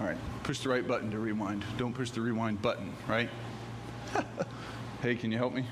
All 0.00 0.06
right, 0.06 0.16
push 0.44 0.58
the 0.58 0.68
right 0.68 0.86
button 0.86 1.10
to 1.10 1.18
rewind. 1.18 1.64
Don't 1.78 1.94
push 1.94 2.10
the 2.10 2.20
rewind 2.20 2.60
button, 2.60 2.92
right? 3.08 3.30
hey, 5.02 5.16
can 5.16 5.32
you 5.32 5.38
help 5.38 5.54
me? 5.54 5.64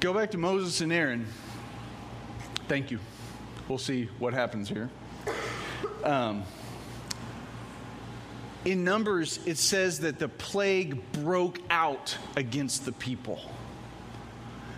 Go 0.00 0.12
back 0.12 0.30
to 0.32 0.38
Moses 0.38 0.82
and 0.82 0.92
Aaron. 0.92 1.26
Thank 2.68 2.90
you. 2.90 2.98
We'll 3.66 3.78
see 3.78 4.10
what 4.18 4.34
happens 4.34 4.68
here. 4.68 4.90
Um, 6.04 6.42
in 8.66 8.84
Numbers, 8.84 9.40
it 9.46 9.56
says 9.56 10.00
that 10.00 10.18
the 10.18 10.28
plague 10.28 11.00
broke 11.12 11.60
out 11.70 12.16
against 12.36 12.84
the 12.84 12.92
people. 12.92 13.40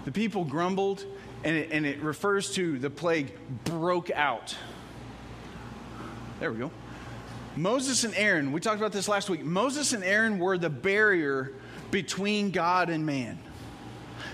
The 0.05 0.13
people 0.13 0.45
grumbled, 0.45 1.05
and 1.45 1.57
it, 1.57 1.69
and 1.71 1.87
it 1.87 2.01
refers 2.01 2.53
to 2.55 2.79
the 2.79 2.91
plague 2.91 3.33
broke 3.65 4.11
out. 4.11 4.57
There 6.41 6.51
we 6.51 6.59
go. 6.59 6.71
Moses 7.57 8.03
and 8.03 8.15
Aaron, 8.17 8.51
we 8.51 8.61
talked 8.61 8.79
about 8.79 8.93
this 8.93 9.07
last 9.07 9.31
week. 9.31 9.45
Moses 9.45 9.93
and 9.93 10.03
Aaron 10.03 10.39
were 10.39 10.59
the 10.59 10.71
barrier 10.71 11.53
between 11.91 12.51
God 12.51 12.91
and 12.91 13.07
man. 13.07 13.39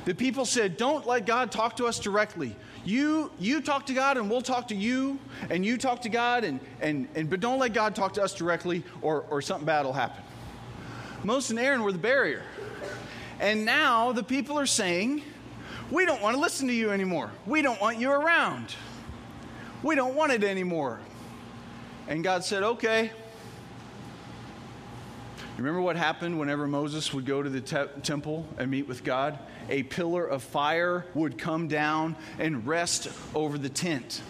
The 0.07 0.14
people 0.14 0.47
said, 0.47 0.76
Don't 0.76 1.07
let 1.07 1.26
God 1.26 1.50
talk 1.50 1.76
to 1.76 1.87
us 1.87 1.99
directly. 1.99 2.57
You, 2.85 3.31
you 3.38 3.61
talk 3.61 3.87
to 3.87 3.93
God 3.93 4.17
and 4.17 4.31
we'll 4.31 4.40
talk 4.40 4.69
to 4.69 4.75
you, 4.75 5.19
and 5.50 5.67
you 5.67 5.76
talk 5.76 6.00
to 6.02 6.09
God, 6.09 6.45
and, 6.45 6.61
and, 6.81 7.09
and, 7.14 7.29
but 7.29 7.40
don't 7.40 7.59
let 7.59 7.75
God 7.75 7.95
talk 7.95 8.14
to 8.14 8.23
us 8.23 8.35
directly 8.35 8.83
or, 9.02 9.26
or 9.29 9.43
something 9.43 9.67
bad 9.67 9.85
will 9.85 9.93
happen. 9.93 10.23
Moses 11.23 11.50
and 11.50 11.59
Aaron 11.59 11.83
were 11.83 11.93
the 11.93 11.99
barrier. 11.99 12.43
And 13.38 13.67
now 13.67 14.12
the 14.12 14.23
people 14.23 14.59
are 14.59 14.67
saying, 14.67 15.23
We 15.91 16.07
don't 16.07 16.23
want 16.23 16.37
to 16.37 16.41
listen 16.41 16.69
to 16.69 16.75
you 16.75 16.91
anymore. 16.91 17.31
We 17.47 17.63
don't 17.63 17.81
want 17.81 17.99
you 17.99 18.11
around. 18.11 18.75
We 19.83 19.95
don't 19.95 20.15
want 20.15 20.33
it 20.33 20.45
anymore. 20.45 21.01
And 22.09 22.23
God 22.23 22.45
said, 22.45 22.63
Okay. 22.63 23.13
Remember 25.57 25.83
what 25.83 25.97
happened 25.97 26.39
whenever 26.39 26.67
Moses 26.67 27.13
would 27.13 27.27
go 27.27 27.43
to 27.43 27.51
the 27.51 27.61
te- 27.61 28.01
temple 28.03 28.47
and 28.57 28.71
meet 28.71 28.89
with 28.89 29.05
God? 29.05 29.39
A 29.69 29.83
pillar 29.83 30.25
of 30.25 30.43
fire 30.43 31.05
would 31.13 31.37
come 31.37 31.69
down 31.69 32.17
and 32.39 32.67
rest 32.67 33.09
over 33.35 33.59
the 33.59 33.69
tent. 33.69 34.23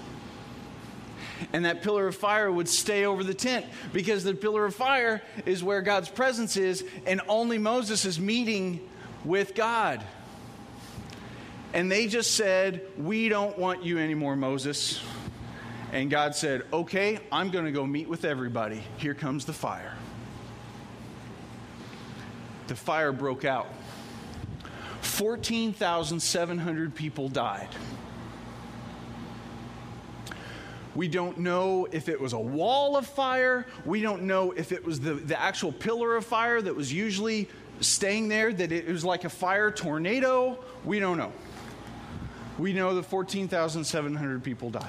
And 1.53 1.65
that 1.67 1.83
pillar 1.83 2.09
of 2.09 2.17
fire 2.17 2.51
would 2.51 2.69
stay 2.69 3.05
over 3.05 3.23
the 3.23 3.35
tent 3.35 3.65
because 3.93 4.25
the 4.25 4.35
pillar 4.35 4.65
of 4.65 4.75
fire 4.75 5.23
is 5.47 5.63
where 5.63 5.83
God's 5.83 6.09
presence 6.09 6.57
is, 6.57 6.85
and 7.07 7.21
only 7.29 7.59
Moses 7.59 8.05
is 8.05 8.19
meeting 8.19 8.81
with 9.25 9.55
God. 9.55 10.05
And 11.73 11.91
they 11.91 12.07
just 12.07 12.35
said, 12.35 12.83
We 12.97 13.29
don't 13.29 13.57
want 13.59 13.85
you 13.85 13.99
anymore, 13.99 14.37
Moses. 14.37 15.03
And 15.93 16.11
God 16.11 16.35
said, 16.35 16.63
Okay, 16.73 17.19
I'm 17.31 17.51
going 17.51 17.65
to 17.65 17.73
go 17.73 17.87
meet 17.87 18.09
with 18.09 18.25
everybody. 18.25 18.83
Here 18.97 19.15
comes 19.15 19.45
the 19.45 19.53
fire. 19.53 19.95
The 22.67 22.75
fire 22.75 23.13
broke 23.13 23.45
out. 23.45 23.69
14,700 25.03 26.95
people 26.95 27.29
died. 27.29 27.69
We 30.95 31.09
don't 31.09 31.39
know 31.39 31.87
if 31.93 32.09
it 32.09 32.21
was 32.21 32.33
a 32.33 32.39
wall 32.39 32.97
of 32.97 33.07
fire. 33.07 33.67
We 33.85 34.01
don't 34.01 34.23
know 34.23 34.53
if 34.53 34.73
it 34.73 34.85
was 34.85 34.99
the, 35.01 35.15
the 35.15 35.41
actual 35.41 35.73
pillar 35.73 36.17
of 36.17 36.27
fire 36.27 36.61
that 36.61 36.75
was 36.75 36.93
usually 36.93 37.49
staying 37.81 38.29
there, 38.29 38.53
that 38.53 38.73
it 38.73 38.89
was 38.89 39.05
like 39.05 39.25
a 39.25 39.31
fire 39.31 39.71
tornado. 39.71 40.59
We 40.85 40.99
don't 40.99 41.17
know. 41.17 41.33
We 42.61 42.75
know 42.75 42.95
that 42.95 43.05
14,700 43.05 44.45
people 44.45 44.69
died. 44.69 44.85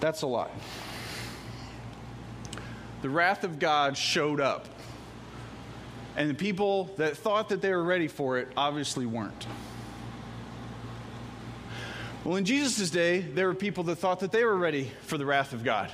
That's 0.00 0.20
a 0.20 0.26
lot. 0.26 0.50
The 3.00 3.08
wrath 3.08 3.42
of 3.42 3.58
God 3.58 3.96
showed 3.96 4.38
up. 4.38 4.66
And 6.14 6.28
the 6.28 6.34
people 6.34 6.90
that 6.98 7.16
thought 7.16 7.48
that 7.48 7.62
they 7.62 7.72
were 7.72 7.82
ready 7.82 8.06
for 8.06 8.36
it 8.36 8.48
obviously 8.54 9.06
weren't. 9.06 9.46
Well, 12.22 12.36
in 12.36 12.44
Jesus' 12.44 12.90
day, 12.90 13.20
there 13.20 13.46
were 13.46 13.54
people 13.54 13.84
that 13.84 13.96
thought 13.96 14.20
that 14.20 14.30
they 14.30 14.44
were 14.44 14.58
ready 14.58 14.92
for 15.02 15.16
the 15.16 15.24
wrath 15.24 15.54
of 15.54 15.64
God. 15.64 15.90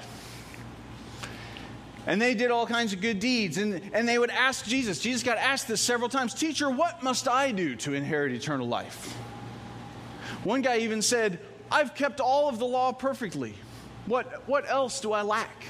And 2.06 2.20
they 2.20 2.34
did 2.34 2.50
all 2.50 2.66
kinds 2.66 2.92
of 2.92 3.00
good 3.00 3.18
deeds. 3.18 3.58
And, 3.58 3.80
and 3.92 4.06
they 4.06 4.18
would 4.18 4.30
ask 4.30 4.66
Jesus. 4.66 4.98
Jesus 4.98 5.22
got 5.22 5.38
asked 5.38 5.68
this 5.68 5.80
several 5.80 6.08
times 6.08 6.34
Teacher, 6.34 6.68
what 6.70 7.02
must 7.02 7.28
I 7.28 7.52
do 7.52 7.74
to 7.76 7.94
inherit 7.94 8.32
eternal 8.32 8.68
life? 8.68 9.16
One 10.44 10.60
guy 10.60 10.78
even 10.78 11.00
said, 11.00 11.38
I've 11.70 11.94
kept 11.94 12.20
all 12.20 12.48
of 12.48 12.58
the 12.58 12.66
law 12.66 12.92
perfectly. 12.92 13.54
What, 14.06 14.46
what 14.46 14.68
else 14.68 15.00
do 15.00 15.12
I 15.12 15.22
lack? 15.22 15.64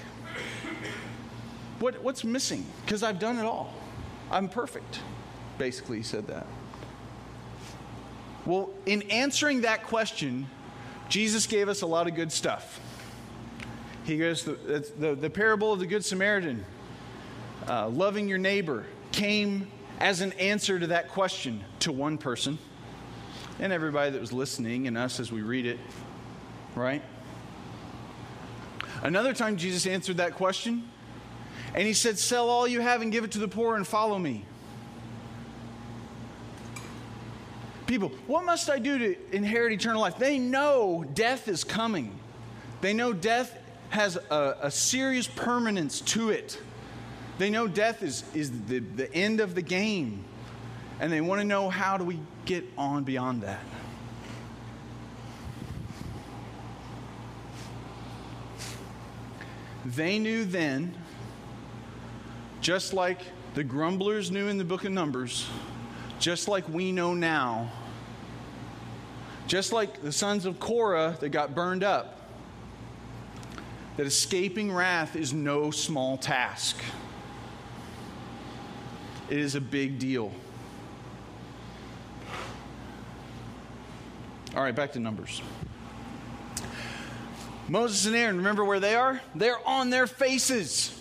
What, 1.79 2.03
what's 2.03 2.25
missing? 2.25 2.67
Because 2.85 3.03
I've 3.03 3.19
done 3.19 3.39
it 3.39 3.45
all. 3.45 3.73
I'm 4.31 4.49
perfect. 4.49 5.01
Basically, 5.59 5.99
he 5.99 6.03
said 6.03 6.27
that. 6.27 6.47
Well, 8.45 8.71
in 8.87 9.03
answering 9.03 9.63
that 9.63 9.85
question, 9.85 10.49
Jesus 11.09 11.47
gave 11.47 11.69
us 11.69 11.83
a 11.83 11.87
lot 11.87 12.09
of 12.09 12.15
good 12.15 12.33
stuff. 12.33 12.81
He 14.05 14.19
goes, 14.19 14.45
the, 14.45 14.85
the, 14.99 15.15
the 15.15 15.31
parable 15.31 15.73
of 15.73 15.81
the 15.81 15.87
Good 15.87 16.05
Samaritan, 16.05 16.65
uh, 17.67 17.89
loving 17.89 18.29
your 18.29 18.39
neighbor, 18.39 18.85
came 19.13 19.67
as 19.99 20.21
an 20.21 20.33
answer 20.35 20.79
to 20.79 20.89
that 20.89 21.09
question 21.09 21.65
to 21.81 21.91
one 21.91 22.19
person 22.19 22.59
and 23.59 23.73
everybody 23.73 24.11
that 24.11 24.21
was 24.21 24.33
listening 24.33 24.87
and 24.87 24.99
us 24.99 25.21
as 25.21 25.33
we 25.33 25.41
read 25.41 25.65
it, 25.65 25.79
right? 26.75 27.03
Another 29.03 29.33
time, 29.33 29.57
Jesus 29.57 29.87
answered 29.87 30.19
that 30.19 30.35
question 30.35 30.89
and 31.75 31.87
he 31.87 31.95
said, 31.95 32.19
Sell 32.19 32.51
all 32.51 32.69
you 32.69 32.81
have 32.81 33.01
and 33.01 33.11
give 33.11 33.25
it 33.25 33.33
to 33.33 33.39
the 33.39 33.49
poor 33.49 33.77
and 33.77 33.87
follow 33.87 34.19
me. 34.19 34.45
People, 37.87 38.11
what 38.27 38.45
must 38.45 38.69
I 38.69 38.79
do 38.79 38.99
to 38.99 39.17
inherit 39.35 39.73
eternal 39.73 40.01
life? 40.01 40.19
They 40.19 40.39
know 40.39 41.05
death 41.15 41.49
is 41.49 41.65
coming. 41.65 42.19
They 42.81 42.93
know 42.93 43.13
death 43.13 43.57
has 43.95 44.17
a, 44.17 44.57
a 44.63 44.71
serious 44.73 45.29
permanence 45.29 46.01
to 46.01 46.31
it. 46.31 46.61
They 47.39 47.49
know 47.49 47.69
death 47.69 48.03
is, 48.03 48.25
is 48.35 48.51
the, 48.67 48.81
the 48.81 49.13
end 49.15 49.39
of 49.39 49.55
the 49.55 49.63
game. 49.63 50.25
And 50.99 51.13
they 51.13 51.21
want 51.21 51.41
to 51.41 51.47
know 51.47 51.71
how 51.71 51.97
do 51.97 52.05
we 52.05 52.19
get 52.45 52.65
on 52.77 53.05
beyond 53.05 53.43
that. 53.43 53.61
They 59.85 60.19
knew 60.19 60.45
then, 60.45 60.97
just 62.61 62.95
like 62.95 63.21
the 63.55 63.63
grumblers 63.63 64.29
knew 64.33 64.49
in 64.49 64.59
the 64.59 64.65
book 64.65 64.85
of 64.85 64.91
Numbers, 64.91 65.49
just 66.19 66.49
like 66.49 66.69
we 66.69 66.91
know 66.91 67.15
now, 67.15 67.71
just 69.47 69.73
like 69.73 70.03
the 70.03 70.11
sons 70.11 70.47
of 70.47 70.59
Korah 70.59 71.17
that 71.21 71.29
got 71.29 71.55
burned 71.55 71.85
up, 71.85 72.14
that 73.97 74.07
escaping 74.07 74.73
wrath 74.73 75.17
is 75.17 75.33
no 75.33 75.71
small 75.71 76.17
task. 76.17 76.77
It 79.31 79.39
is 79.39 79.55
a 79.55 79.61
big 79.61 79.99
deal. 79.99 80.33
All 84.57 84.63
right, 84.63 84.75
back 84.75 84.93
to 84.93 85.01
Numbers. 85.01 85.43
Moses 87.69 88.07
and 88.07 88.15
Aaron, 88.15 88.37
remember 88.37 88.65
where 88.65 88.79
they 88.79 88.95
are? 88.95 89.21
They're 89.35 89.67
on 89.67 89.91
their 89.91 90.07
faces. 90.07 91.01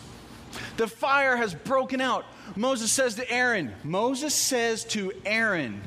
The 0.78 0.88
fire 0.88 1.36
has 1.36 1.54
broken 1.54 2.00
out. 2.00 2.26
Moses 2.56 2.92
says 2.92 3.16
to 3.16 3.30
Aaron, 3.30 3.74
Moses 3.84 4.34
says 4.34 4.86
to 4.86 5.12
Aaron, 5.26 5.82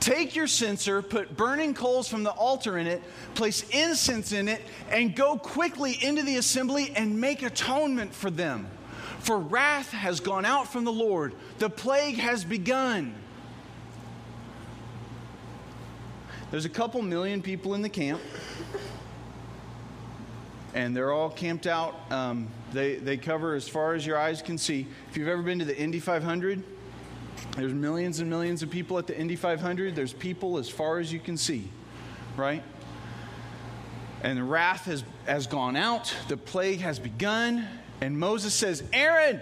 Take 0.00 0.36
your 0.36 0.46
censer, 0.46 1.02
put 1.02 1.36
burning 1.36 1.74
coals 1.74 2.08
from 2.08 2.22
the 2.22 2.30
altar 2.30 2.78
in 2.78 2.86
it, 2.86 3.02
place 3.34 3.68
incense 3.70 4.32
in 4.32 4.48
it, 4.48 4.62
and 4.90 5.14
go 5.14 5.36
quickly 5.36 5.98
into 6.00 6.22
the 6.22 6.36
assembly 6.36 6.92
and 6.94 7.20
make 7.20 7.42
atonement 7.42 8.14
for 8.14 8.30
them. 8.30 8.68
For 9.20 9.38
wrath 9.38 9.90
has 9.90 10.20
gone 10.20 10.44
out 10.44 10.72
from 10.72 10.84
the 10.84 10.92
Lord, 10.92 11.34
the 11.58 11.68
plague 11.68 12.16
has 12.18 12.44
begun. 12.44 13.14
There's 16.50 16.64
a 16.64 16.70
couple 16.70 17.02
million 17.02 17.42
people 17.42 17.74
in 17.74 17.82
the 17.82 17.90
camp, 17.90 18.20
and 20.74 20.96
they're 20.96 21.12
all 21.12 21.28
camped 21.28 21.66
out. 21.66 21.94
Um, 22.10 22.48
they, 22.72 22.96
they 22.96 23.16
cover 23.16 23.54
as 23.54 23.68
far 23.68 23.94
as 23.94 24.06
your 24.06 24.16
eyes 24.16 24.40
can 24.40 24.56
see. 24.56 24.86
If 25.10 25.16
you've 25.16 25.28
ever 25.28 25.42
been 25.42 25.58
to 25.58 25.64
the 25.64 25.76
Indy 25.76 25.98
500, 25.98 26.62
there's 27.56 27.74
millions 27.74 28.20
and 28.20 28.30
millions 28.30 28.62
of 28.62 28.70
people 28.70 28.98
at 28.98 29.06
the 29.06 29.18
Indy 29.18 29.36
500. 29.36 29.94
There's 29.94 30.12
people 30.12 30.58
as 30.58 30.68
far 30.68 30.98
as 30.98 31.12
you 31.12 31.18
can 31.18 31.36
see, 31.36 31.68
right? 32.36 32.62
And 34.22 34.38
the 34.38 34.44
wrath 34.44 34.84
has, 34.84 35.04
has 35.26 35.46
gone 35.46 35.76
out, 35.76 36.14
the 36.28 36.36
plague 36.36 36.80
has 36.80 36.98
begun, 36.98 37.66
and 38.00 38.18
Moses 38.18 38.54
says, 38.54 38.82
Aaron! 38.92 39.40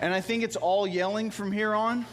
And 0.00 0.12
I 0.12 0.20
think 0.20 0.42
it's 0.42 0.56
all 0.56 0.86
yelling 0.86 1.30
from 1.30 1.50
here 1.50 1.74
on. 1.74 2.04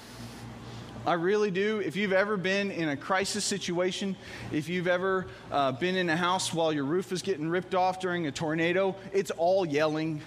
I 1.06 1.14
really 1.14 1.50
do. 1.50 1.80
If 1.80 1.96
you've 1.96 2.14
ever 2.14 2.38
been 2.38 2.70
in 2.70 2.90
a 2.90 2.96
crisis 2.96 3.44
situation, 3.44 4.16
if 4.52 4.70
you've 4.70 4.88
ever 4.88 5.28
uh, 5.52 5.72
been 5.72 5.96
in 5.96 6.10
a 6.10 6.16
house 6.16 6.54
while 6.54 6.72
your 6.72 6.86
roof 6.86 7.12
is 7.12 7.24
getting 7.24 7.50
ripped 7.50 7.74
off 7.74 8.00
during 8.00 8.28
a 8.28 8.32
tornado, 8.32 8.96
it's 9.12 9.32
all 9.32 9.66
yelling, 9.66 10.22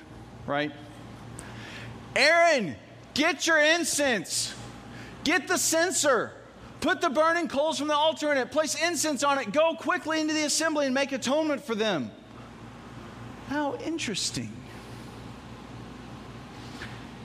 right? 0.46 0.72
Aaron, 2.16 2.74
get 3.14 3.46
your 3.46 3.58
incense. 3.58 4.54
Get 5.24 5.48
the 5.48 5.56
censer. 5.56 6.32
Put 6.80 7.00
the 7.00 7.08
burning 7.08 7.48
coals 7.48 7.78
from 7.78 7.88
the 7.88 7.96
altar 7.96 8.30
in 8.30 8.38
it. 8.38 8.50
Place 8.50 8.74
incense 8.74 9.24
on 9.24 9.38
it. 9.38 9.52
Go 9.52 9.74
quickly 9.74 10.20
into 10.20 10.34
the 10.34 10.44
assembly 10.44 10.86
and 10.86 10.94
make 10.94 11.12
atonement 11.12 11.64
for 11.64 11.74
them. 11.74 12.10
How 13.48 13.76
interesting. 13.76 14.52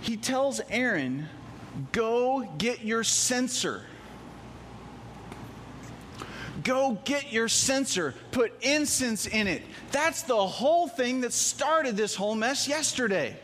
He 0.02 0.16
tells 0.16 0.62
Aaron 0.70 1.28
Go 1.92 2.48
get 2.58 2.84
your 2.84 3.04
censer. 3.04 3.84
Go 6.64 7.00
get 7.06 7.32
your 7.32 7.48
censer. 7.48 8.14
Put 8.32 8.64
incense 8.64 9.28
in 9.28 9.48
it. 9.48 9.62
That's 9.92 10.24
the 10.24 10.46
whole 10.46 10.88
thing 10.88 11.22
that 11.22 11.32
started 11.32 11.96
this 11.96 12.16
whole 12.16 12.36
mess 12.36 12.68
yesterday. 12.68 13.38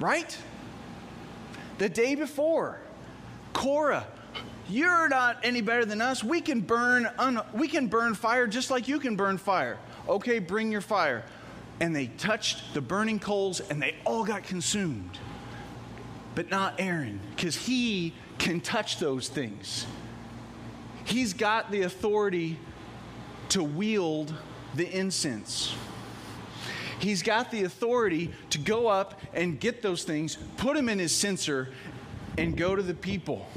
Right? 0.00 0.36
The 1.78 1.88
day 1.88 2.14
before, 2.14 2.80
Korah, 3.52 4.06
you're 4.68 5.08
not 5.08 5.38
any 5.42 5.60
better 5.60 5.84
than 5.84 6.00
us. 6.00 6.24
We 6.24 6.40
can 6.40 6.60
burn 6.60 7.08
un- 7.18 7.42
we 7.52 7.68
can 7.68 7.88
burn 7.88 8.14
fire 8.14 8.46
just 8.46 8.70
like 8.70 8.88
you 8.88 8.98
can 8.98 9.16
burn 9.16 9.38
fire. 9.38 9.78
Okay, 10.08 10.38
bring 10.38 10.72
your 10.72 10.80
fire. 10.80 11.24
And 11.80 11.94
they 11.94 12.06
touched 12.06 12.74
the 12.74 12.80
burning 12.80 13.18
coals 13.18 13.60
and 13.60 13.80
they 13.80 13.96
all 14.04 14.24
got 14.24 14.42
consumed. 14.42 15.18
But 16.34 16.50
not 16.50 16.74
Aaron, 16.78 17.20
because 17.34 17.56
he 17.56 18.14
can 18.38 18.60
touch 18.60 18.98
those 18.98 19.28
things. 19.28 19.86
He's 21.04 21.32
got 21.32 21.70
the 21.70 21.82
authority 21.82 22.58
to 23.50 23.62
wield 23.64 24.32
the 24.74 24.88
incense. 24.88 25.74
He's 27.00 27.22
got 27.22 27.50
the 27.50 27.64
authority 27.64 28.30
to 28.50 28.58
go 28.58 28.86
up 28.86 29.18
and 29.32 29.58
get 29.58 29.80
those 29.80 30.04
things, 30.04 30.36
put 30.58 30.76
them 30.76 30.88
in 30.88 30.98
his 30.98 31.14
censer, 31.14 31.70
and 32.36 32.56
go 32.56 32.76
to 32.76 32.82
the 32.82 32.94
people. 32.94 33.48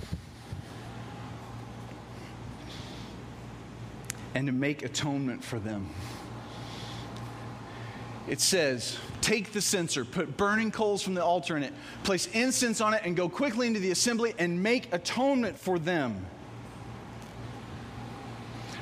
And 4.33 4.47
to 4.47 4.53
make 4.53 4.81
atonement 4.83 5.43
for 5.43 5.59
them. 5.59 5.89
It 8.29 8.39
says, 8.39 8.97
Take 9.19 9.51
the 9.51 9.61
censer, 9.61 10.05
put 10.05 10.37
burning 10.37 10.71
coals 10.71 11.01
from 11.01 11.13
the 11.13 11.23
altar 11.23 11.57
in 11.57 11.63
it, 11.63 11.73
place 12.03 12.27
incense 12.27 12.79
on 12.79 12.93
it, 12.93 13.01
and 13.03 13.15
go 13.15 13.27
quickly 13.27 13.67
into 13.67 13.81
the 13.81 13.91
assembly 13.91 14.33
and 14.39 14.63
make 14.63 14.93
atonement 14.93 15.59
for 15.59 15.77
them. 15.77 16.25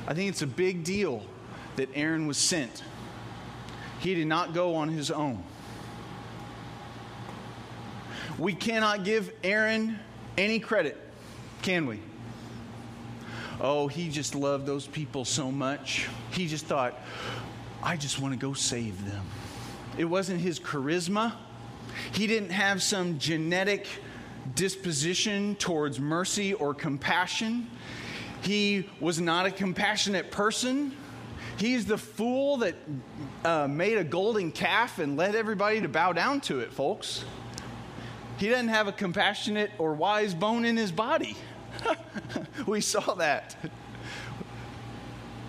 I 0.06 0.14
think 0.14 0.30
it's 0.30 0.42
a 0.42 0.46
big 0.46 0.84
deal 0.84 1.24
that 1.76 1.88
Aaron 1.94 2.26
was 2.26 2.38
sent 2.38 2.82
he 4.02 4.16
did 4.16 4.26
not 4.26 4.52
go 4.52 4.74
on 4.74 4.88
his 4.88 5.12
own. 5.12 5.44
We 8.36 8.52
cannot 8.52 9.04
give 9.04 9.32
Aaron 9.44 9.96
any 10.36 10.58
credit, 10.58 10.98
can 11.62 11.86
we? 11.86 12.00
Oh, 13.60 13.86
he 13.86 14.08
just 14.08 14.34
loved 14.34 14.66
those 14.66 14.88
people 14.88 15.24
so 15.24 15.52
much. 15.52 16.08
He 16.32 16.48
just 16.48 16.66
thought, 16.66 16.98
I 17.80 17.96
just 17.96 18.18
want 18.18 18.34
to 18.34 18.40
go 18.40 18.54
save 18.54 19.08
them. 19.08 19.24
It 19.96 20.06
wasn't 20.06 20.40
his 20.40 20.58
charisma. 20.58 21.34
He 22.10 22.26
didn't 22.26 22.50
have 22.50 22.82
some 22.82 23.20
genetic 23.20 23.86
disposition 24.56 25.54
towards 25.56 26.00
mercy 26.00 26.54
or 26.54 26.74
compassion. 26.74 27.68
He 28.40 28.88
was 28.98 29.20
not 29.20 29.46
a 29.46 29.50
compassionate 29.52 30.32
person. 30.32 30.96
He's 31.56 31.86
the 31.86 31.98
fool 31.98 32.58
that 32.58 32.74
uh, 33.44 33.68
made 33.68 33.98
a 33.98 34.04
golden 34.04 34.50
calf 34.50 34.98
and 34.98 35.16
led 35.16 35.34
everybody 35.34 35.80
to 35.80 35.88
bow 35.88 36.12
down 36.12 36.40
to 36.42 36.60
it, 36.60 36.72
folks. 36.72 37.24
He 38.38 38.48
doesn't 38.48 38.68
have 38.68 38.88
a 38.88 38.92
compassionate 38.92 39.70
or 39.78 39.94
wise 39.94 40.34
bone 40.34 40.64
in 40.64 40.76
his 40.76 40.90
body. 40.90 41.36
we 42.66 42.80
saw 42.80 43.14
that. 43.14 43.56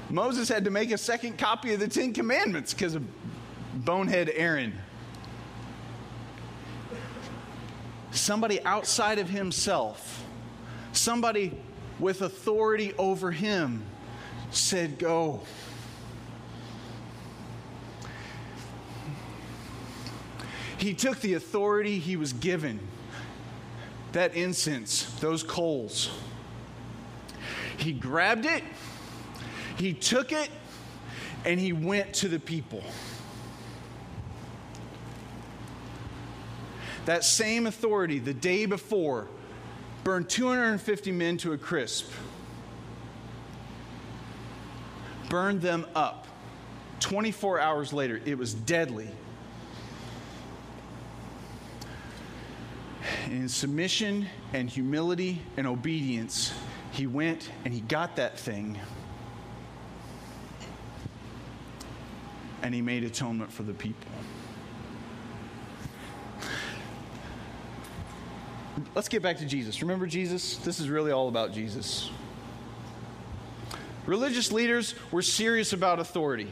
Moses 0.10 0.48
had 0.48 0.66
to 0.66 0.72
make 0.72 0.92
a 0.92 0.98
second 0.98 1.38
copy 1.40 1.74
of 1.74 1.80
the 1.80 1.88
Ten 1.88 2.14
Commandments 2.14 2.74
because 2.74 2.94
of 2.94 3.04
bonehead 3.74 4.32
Aaron. 4.36 4.74
Somebody 8.12 8.64
outside 8.64 9.18
of 9.18 9.28
himself, 9.28 10.24
somebody 10.92 11.58
with 12.00 12.22
authority 12.22 12.94
over 13.00 13.32
him, 13.32 13.84
said, 14.52 15.00
Go. 15.00 15.42
He 20.84 20.94
took 20.94 21.22
the 21.22 21.36
authority 21.36 21.98
he 21.98 22.18
was 22.18 22.34
given 22.34 22.78
that 24.12 24.36
incense, 24.36 25.06
those 25.22 25.42
coals. 25.42 26.12
He 27.78 27.94
grabbed 27.94 28.46
it, 28.46 28.64
he 29.78 29.94
took 29.94 30.34
it, 30.34 30.50
and 31.46 31.58
he 31.58 31.72
went 31.72 32.14
to 32.16 32.28
the 32.28 32.40
people. 32.40 32.84
That 37.06 37.24
same 37.24 37.66
authority 37.66 38.20
the 38.20 38.34
day 38.34 38.66
before 38.66 39.28
burned 40.04 40.30
250 40.30 41.12
men 41.14 41.38
to 41.38 41.54
a 41.54 41.58
crisp, 41.58 42.12
burned 45.30 45.62
them 45.62 45.86
up. 45.96 46.28
24 47.00 47.60
hours 47.60 47.94
later, 47.94 48.22
it 48.26 48.38
was 48.38 48.54
deadly. 48.54 49.10
In 53.28 53.50
submission 53.50 54.28
and 54.54 54.70
humility 54.70 55.42
and 55.58 55.68
obedience, 55.68 56.54
he 56.92 57.08
went 57.08 57.50
and 57.66 57.74
he 57.74 57.82
got 57.82 58.16
that 58.18 58.38
thing. 58.38 58.80
And 62.62 62.74
he 62.74 62.82
made 62.82 63.04
atonement 63.04 63.52
for 63.52 63.64
the 63.64 63.74
people. 63.74 64.08
Let's 68.96 69.10
get 69.10 69.22
back 69.22 69.38
to 69.38 69.46
Jesus. 69.46 69.82
Remember 69.82 70.08
Jesus? 70.08 70.58
This 70.58 70.80
is 70.80 70.88
really 70.90 71.12
all 71.12 71.28
about 71.28 71.52
Jesus. 71.52 72.10
Religious 74.06 74.52
leaders 74.52 74.96
were 75.12 75.22
serious 75.22 75.74
about 75.74 76.00
authority. 76.00 76.52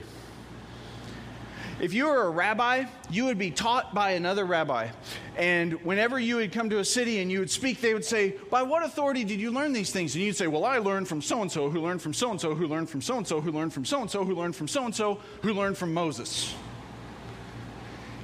If 1.82 1.96
you 1.96 2.06
were 2.06 2.28
a 2.28 2.30
rabbi, 2.30 2.86
you 3.10 3.26
would 3.26 3.40
be 3.40 3.50
taught 3.50 3.96
by 3.96 4.12
another 4.12 4.46
rabbi. 4.46 4.90
And 5.36 5.74
whenever 5.84 6.20
you 6.20 6.36
would 6.36 6.52
come 6.52 6.70
to 6.70 6.78
a 6.78 6.86
city 6.86 7.22
and 7.22 7.32
you 7.32 7.40
would 7.40 7.50
speak, 7.50 7.82
they 7.82 7.96
would 7.96 8.06
say, 8.06 8.36
By 8.52 8.62
what 8.62 8.84
authority 8.84 9.24
did 9.24 9.42
you 9.42 9.50
learn 9.50 9.74
these 9.74 9.90
things? 9.90 10.14
And 10.14 10.24
you'd 10.24 10.36
say, 10.36 10.46
Well, 10.46 10.64
I 10.64 10.78
learned 10.78 11.08
from 11.08 11.24
so 11.24 11.42
and 11.42 11.52
so, 11.52 11.72
who 11.72 11.82
learned 11.82 12.00
from 12.00 12.14
so 12.14 12.30
and 12.30 12.40
so, 12.40 12.54
who 12.54 12.68
learned 12.68 12.88
from 12.88 13.02
so 13.02 13.18
and 13.18 13.28
so, 13.28 13.42
who 13.42 13.52
learned 13.52 13.74
from 13.74 13.84
so 13.84 14.02
and 14.02 14.12
so, 14.12 14.24
who 14.24 14.36
learned 14.36 14.56
from 14.56 14.68
so 14.68 14.86
and 14.86 14.94
so, 14.94 15.20
who 15.42 15.54
learned 15.54 15.76
from 15.76 15.92
Moses. 15.92 16.54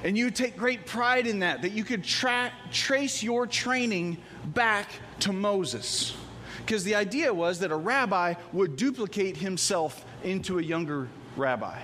And 0.03 0.15
you 0.15 0.29
take 0.29 0.55
great 0.55 0.85
pride 0.85 1.25
in 1.25 1.39
that, 1.39 1.63
that 1.63 1.71
you 1.71 1.83
could 1.83 2.03
tra- 2.03 2.53
trace 2.71 3.23
your 3.23 3.47
training 3.47 4.17
back 4.45 4.87
to 5.21 5.33
Moses. 5.33 6.15
Because 6.59 6.83
the 6.83 6.93
idea 6.93 7.33
was 7.33 7.57
that 7.59 7.71
a 7.71 7.75
rabbi 7.75 8.35
would 8.53 8.75
duplicate 8.75 9.35
himself 9.35 10.05
into 10.23 10.59
a 10.59 10.61
younger 10.61 11.07
rabbi 11.35 11.79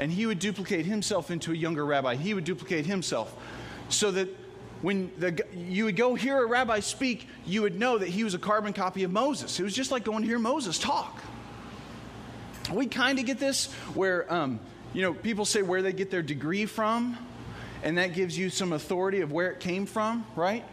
and 0.00 0.10
he 0.10 0.24
would 0.24 0.38
duplicate 0.38 0.86
himself 0.86 1.30
into 1.30 1.52
a 1.52 1.54
younger 1.54 1.84
rabbi. 1.84 2.16
He 2.16 2.32
would 2.32 2.44
duplicate 2.44 2.86
himself 2.86 3.36
so 3.90 4.10
that 4.12 4.28
when 4.80 5.12
the, 5.18 5.44
you 5.54 5.84
would 5.84 5.96
go 5.96 6.14
hear 6.14 6.42
a 6.42 6.46
rabbi 6.46 6.80
speak, 6.80 7.28
you 7.44 7.60
would 7.62 7.78
know 7.78 7.98
that 7.98 8.08
he 8.08 8.24
was 8.24 8.32
a 8.32 8.38
carbon 8.38 8.72
copy 8.72 9.04
of 9.04 9.10
Moses. 9.10 9.60
It 9.60 9.62
was 9.62 9.74
just 9.74 9.90
like 9.90 10.04
going 10.04 10.22
to 10.22 10.26
hear 10.26 10.38
Moses 10.38 10.78
talk. 10.78 11.22
We 12.72 12.86
kind 12.86 13.18
of 13.18 13.26
get 13.26 13.38
this 13.38 13.70
where, 13.92 14.32
um, 14.32 14.58
you 14.94 15.02
know, 15.02 15.12
people 15.12 15.44
say 15.44 15.60
where 15.60 15.82
they 15.82 15.92
get 15.92 16.10
their 16.10 16.22
degree 16.22 16.64
from, 16.64 17.18
and 17.82 17.98
that 17.98 18.14
gives 18.14 18.38
you 18.38 18.48
some 18.48 18.72
authority 18.72 19.20
of 19.20 19.32
where 19.32 19.50
it 19.50 19.60
came 19.60 19.84
from, 19.84 20.24
right? 20.34 20.64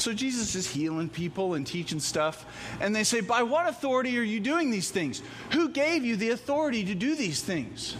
So 0.00 0.14
Jesus 0.14 0.54
is 0.54 0.66
healing 0.66 1.10
people 1.10 1.54
and 1.54 1.66
teaching 1.66 2.00
stuff. 2.00 2.46
And 2.80 2.96
they 2.96 3.04
say, 3.04 3.20
By 3.20 3.42
what 3.42 3.68
authority 3.68 4.18
are 4.18 4.22
you 4.22 4.40
doing 4.40 4.70
these 4.70 4.90
things? 4.90 5.22
Who 5.52 5.68
gave 5.68 6.06
you 6.06 6.16
the 6.16 6.30
authority 6.30 6.84
to 6.84 6.94
do 6.94 7.14
these 7.14 7.42
things? 7.42 7.96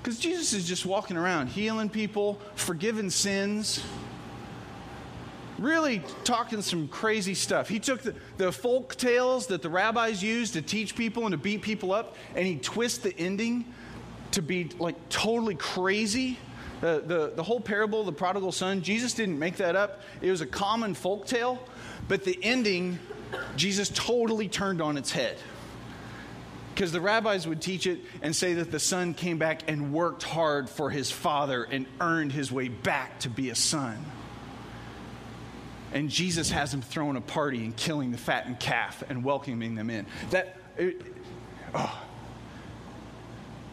Because 0.00 0.20
Jesus 0.20 0.52
is 0.52 0.66
just 0.66 0.86
walking 0.86 1.16
around 1.16 1.48
healing 1.48 1.88
people, 1.88 2.40
forgiving 2.54 3.10
sins, 3.10 3.82
really 5.58 6.02
talking 6.22 6.62
some 6.62 6.86
crazy 6.86 7.34
stuff. 7.34 7.68
He 7.68 7.80
took 7.80 8.02
the, 8.02 8.14
the 8.36 8.52
folk 8.52 8.94
tales 8.94 9.48
that 9.48 9.60
the 9.60 9.70
rabbis 9.70 10.22
used 10.22 10.54
to 10.54 10.62
teach 10.62 10.94
people 10.94 11.24
and 11.24 11.32
to 11.32 11.38
beat 11.38 11.62
people 11.62 11.92
up, 11.92 12.16
and 12.36 12.46
he 12.46 12.56
twisted 12.56 13.16
the 13.16 13.18
ending 13.18 13.64
to 14.32 14.42
be 14.42 14.70
like 14.78 15.08
totally 15.08 15.56
crazy 15.56 16.38
the, 16.82 17.00
the, 17.06 17.32
the 17.36 17.42
whole 17.44 17.60
parable 17.60 18.00
of 18.00 18.06
the 18.06 18.12
prodigal 18.12 18.50
son, 18.50 18.82
Jesus 18.82 19.14
didn't 19.14 19.38
make 19.38 19.56
that 19.58 19.76
up. 19.76 20.02
It 20.20 20.32
was 20.32 20.40
a 20.40 20.46
common 20.46 20.94
folk 20.94 21.26
tale, 21.26 21.60
but 22.08 22.24
the 22.24 22.36
ending, 22.42 22.98
Jesus 23.56 23.88
totally 23.88 24.48
turned 24.48 24.82
on 24.82 24.98
its 24.98 25.12
head. 25.12 25.38
Because 26.74 26.90
the 26.90 27.00
rabbis 27.00 27.46
would 27.46 27.62
teach 27.62 27.86
it 27.86 28.00
and 28.20 28.34
say 28.34 28.54
that 28.54 28.72
the 28.72 28.80
son 28.80 29.14
came 29.14 29.38
back 29.38 29.70
and 29.70 29.92
worked 29.92 30.24
hard 30.24 30.68
for 30.68 30.90
his 30.90 31.08
father 31.08 31.62
and 31.62 31.86
earned 32.00 32.32
his 32.32 32.50
way 32.50 32.66
back 32.66 33.20
to 33.20 33.30
be 33.30 33.50
a 33.50 33.54
son. 33.54 34.04
And 35.92 36.08
Jesus 36.08 36.50
has 36.50 36.74
him 36.74 36.82
throwing 36.82 37.16
a 37.16 37.20
party 37.20 37.64
and 37.64 37.76
killing 37.76 38.10
the 38.10 38.18
fattened 38.18 38.58
calf 38.58 39.04
and 39.08 39.22
welcoming 39.22 39.76
them 39.76 39.88
in. 39.88 40.04
That, 40.30 40.56
it, 40.76 41.00
oh, 41.76 42.02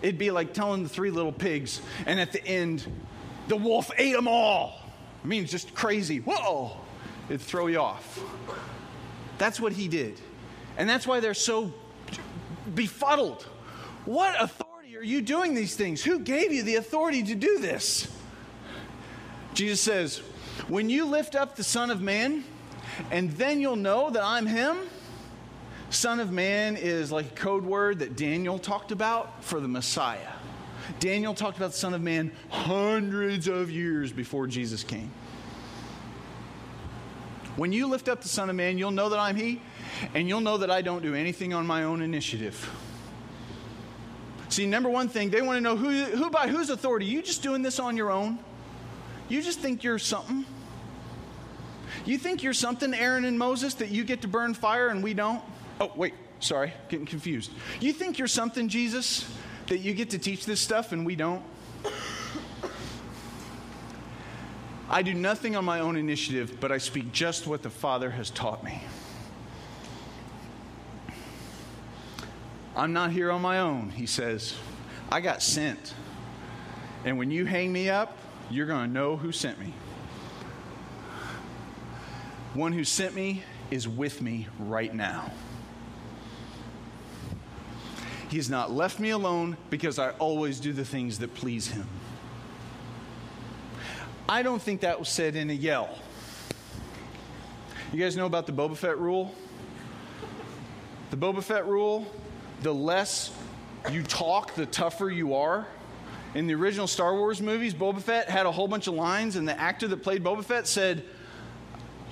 It'd 0.02 0.18
be 0.18 0.32
like 0.32 0.54
telling 0.54 0.84
the 0.84 0.90
three 0.90 1.12
little 1.12 1.32
pigs, 1.32 1.82
and 2.06 2.20
at 2.20 2.32
the 2.32 2.46
end, 2.46 2.86
the 3.48 3.58
wolf 3.58 3.92
ate 3.98 4.16
them 4.16 4.28
all. 4.28 4.80
I 5.24 5.28
mean, 5.28 5.46
just 5.46 5.74
crazy. 5.74 6.20
Whoa! 6.20 6.72
It'd 7.28 7.42
throw 7.42 7.68
you 7.68 7.80
off. 7.80 8.20
That's 9.38 9.60
what 9.60 9.74
he 9.74 9.88
did. 9.88 10.20
And 10.78 10.90
that's 10.90 11.06
why 11.06 11.20
they're 11.20 11.34
so 11.34 11.74
befuddled. 12.74 13.44
What 14.06 14.42
authority 14.42 14.96
are 14.98 15.04
you 15.04 15.22
doing 15.22 15.54
these 15.54 15.76
things? 15.76 16.04
Who 16.04 16.20
gave 16.20 16.54
you 16.54 16.64
the 16.64 16.76
authority 16.76 17.24
to 17.24 17.36
do 17.36 17.60
this? 17.60 18.08
Jesus 19.54 19.82
says, 19.82 20.20
When 20.68 20.90
you 20.90 21.06
lift 21.06 21.36
up 21.36 21.56
the 21.56 21.64
Son 21.64 21.92
of 21.92 22.02
Man, 22.02 22.44
and 23.12 23.32
then 23.32 23.60
you'll 23.60 23.76
know 23.76 24.10
that 24.10 24.24
I'm 24.24 24.46
Him. 24.46 24.78
Son 25.90 26.20
of 26.20 26.32
Man 26.32 26.78
is 26.78 27.12
like 27.12 27.26
a 27.26 27.36
code 27.36 27.66
word 27.66 28.00
that 28.00 28.16
Daniel 28.16 28.60
talked 28.60 28.92
about 28.92 29.44
for 29.44 29.60
the 29.60 29.68
Messiah. 29.68 30.32
Daniel 31.00 31.34
talked 31.34 31.58
about 31.58 31.72
the 31.72 31.78
Son 31.78 31.94
of 31.94 32.02
Man 32.02 32.32
hundreds 32.50 33.48
of 33.48 33.72
years 33.72 34.12
before 34.12 34.48
Jesus 34.48 34.84
came. 34.84 35.12
When 37.56 37.72
you 37.74 37.88
lift 37.88 38.08
up 38.08 38.22
the 38.22 38.30
Son 38.30 38.50
of 38.50 38.56
Man, 38.56 38.78
you'll 38.78 38.92
know 38.92 39.10
that 39.10 39.20
I'm 39.20 39.36
He, 39.36 39.62
and 40.14 40.30
you'll 40.30 40.42
know 40.42 40.58
that 40.60 40.72
I 40.72 40.82
don't 40.82 41.02
do 41.02 41.16
anything 41.16 41.54
on 41.54 41.66
my 41.66 41.84
own 41.84 42.02
initiative. 42.02 42.70
See, 44.50 44.66
number 44.66 44.90
one 44.90 45.10
thing, 45.10 45.30
they 45.30 45.42
want 45.42 45.58
to 45.58 45.62
know 45.62 45.76
who, 45.76 45.90
who 45.90 46.30
by 46.30 46.48
whose 46.48 46.70
authority? 46.70 47.06
You 47.06 47.22
just 47.22 47.44
doing 47.44 47.62
this 47.62 47.80
on 47.80 47.98
your 47.98 48.12
own? 48.12 48.40
You 49.28 49.42
just 49.42 49.60
think 49.60 49.84
you're 49.84 50.00
something? 50.00 50.46
You 52.06 52.18
think 52.18 52.42
you're 52.44 52.54
something, 52.54 52.94
Aaron 52.94 53.26
and 53.26 53.38
Moses, 53.38 53.76
that 53.76 53.90
you 53.90 54.04
get 54.04 54.22
to 54.22 54.28
burn 54.28 54.54
fire 54.54 54.90
and 54.90 55.04
we 55.04 55.14
don't? 55.14 55.44
Oh, 55.80 55.92
wait, 55.96 56.14
sorry, 56.40 56.74
getting 56.90 57.06
confused. 57.06 57.52
You 57.80 57.94
think 57.94 58.18
you're 58.20 58.28
something, 58.28 58.68
Jesus, 58.68 59.30
that 59.68 59.80
you 59.80 59.94
get 59.94 60.10
to 60.12 60.18
teach 60.18 60.46
this 60.46 60.60
stuff 60.60 60.92
and 60.92 61.06
we 61.06 61.16
don't? 61.16 61.44
I 64.90 65.04
do 65.04 65.14
nothing 65.14 65.56
on 65.56 65.64
my 65.64 65.82
own 65.82 65.96
initiative, 65.96 66.58
but 66.60 66.72
I 66.72 66.80
speak 66.80 67.12
just 67.12 67.46
what 67.46 67.62
the 67.62 67.70
Father 67.70 68.10
has 68.10 68.32
taught 68.32 68.64
me. 68.64 68.82
I'm 72.76 72.92
not 72.92 73.12
here 73.12 73.30
on 73.30 73.42
my 73.42 73.60
own, 73.60 73.92
he 73.92 74.08
says. 74.08 74.56
I 75.12 75.22
got 75.22 75.44
sent. 75.44 75.94
And 77.06 77.18
when 77.18 77.30
you 77.30 77.46
hang 77.46 77.72
me 77.72 77.90
up, 77.90 78.18
you're 78.50 78.66
going 78.66 78.88
to 78.88 78.92
know 78.92 79.16
who 79.16 79.32
sent 79.32 79.60
me. 79.60 79.74
One 82.54 82.74
who 82.74 82.84
sent 82.84 83.14
me 83.14 83.44
is 83.70 83.88
with 83.88 84.22
me 84.22 84.48
right 84.58 84.94
now. 84.94 85.32
He 88.30 88.38
has 88.38 88.50
not 88.50 88.72
left 88.72 89.00
me 89.00 89.10
alone 89.10 89.58
because 89.70 90.00
I 90.00 90.12
always 90.12 90.60
do 90.60 90.72
the 90.72 90.86
things 90.86 91.20
that 91.20 91.34
please 91.34 91.68
him. 91.68 91.88
I 94.28 94.44
don't 94.44 94.62
think 94.62 94.82
that 94.82 95.00
was 95.00 95.10
said 95.10 95.36
in 95.36 95.50
a 95.50 95.54
yell. 95.54 95.98
You 97.92 98.00
guys 98.00 98.16
know 98.16 98.28
about 98.28 98.46
the 98.46 98.54
Boba 98.54 98.78
Fett 98.78 99.00
rule? 99.00 99.34
The 101.10 101.18
Boba 101.18 101.42
Fett 101.42 101.66
rule 101.66 102.06
the 102.62 102.74
less 102.74 103.32
you 103.92 104.04
talk, 104.04 104.54
the 104.56 104.66
tougher 104.66 105.10
you 105.10 105.34
are. 105.34 105.66
In 106.36 106.46
the 106.46 106.54
original 106.54 106.88
Star 106.88 107.16
Wars 107.16 107.42
movies, 107.42 107.74
Boba 107.74 108.02
Fett 108.02 108.30
had 108.30 108.46
a 108.46 108.52
whole 108.52 108.68
bunch 108.68 108.88
of 108.88 108.94
lines, 108.94 109.36
and 109.36 109.48
the 109.48 109.60
actor 109.60 109.88
that 109.88 110.04
played 110.04 110.24
Boba 110.24 110.44
Fett 110.44 110.68
said, 110.68 111.04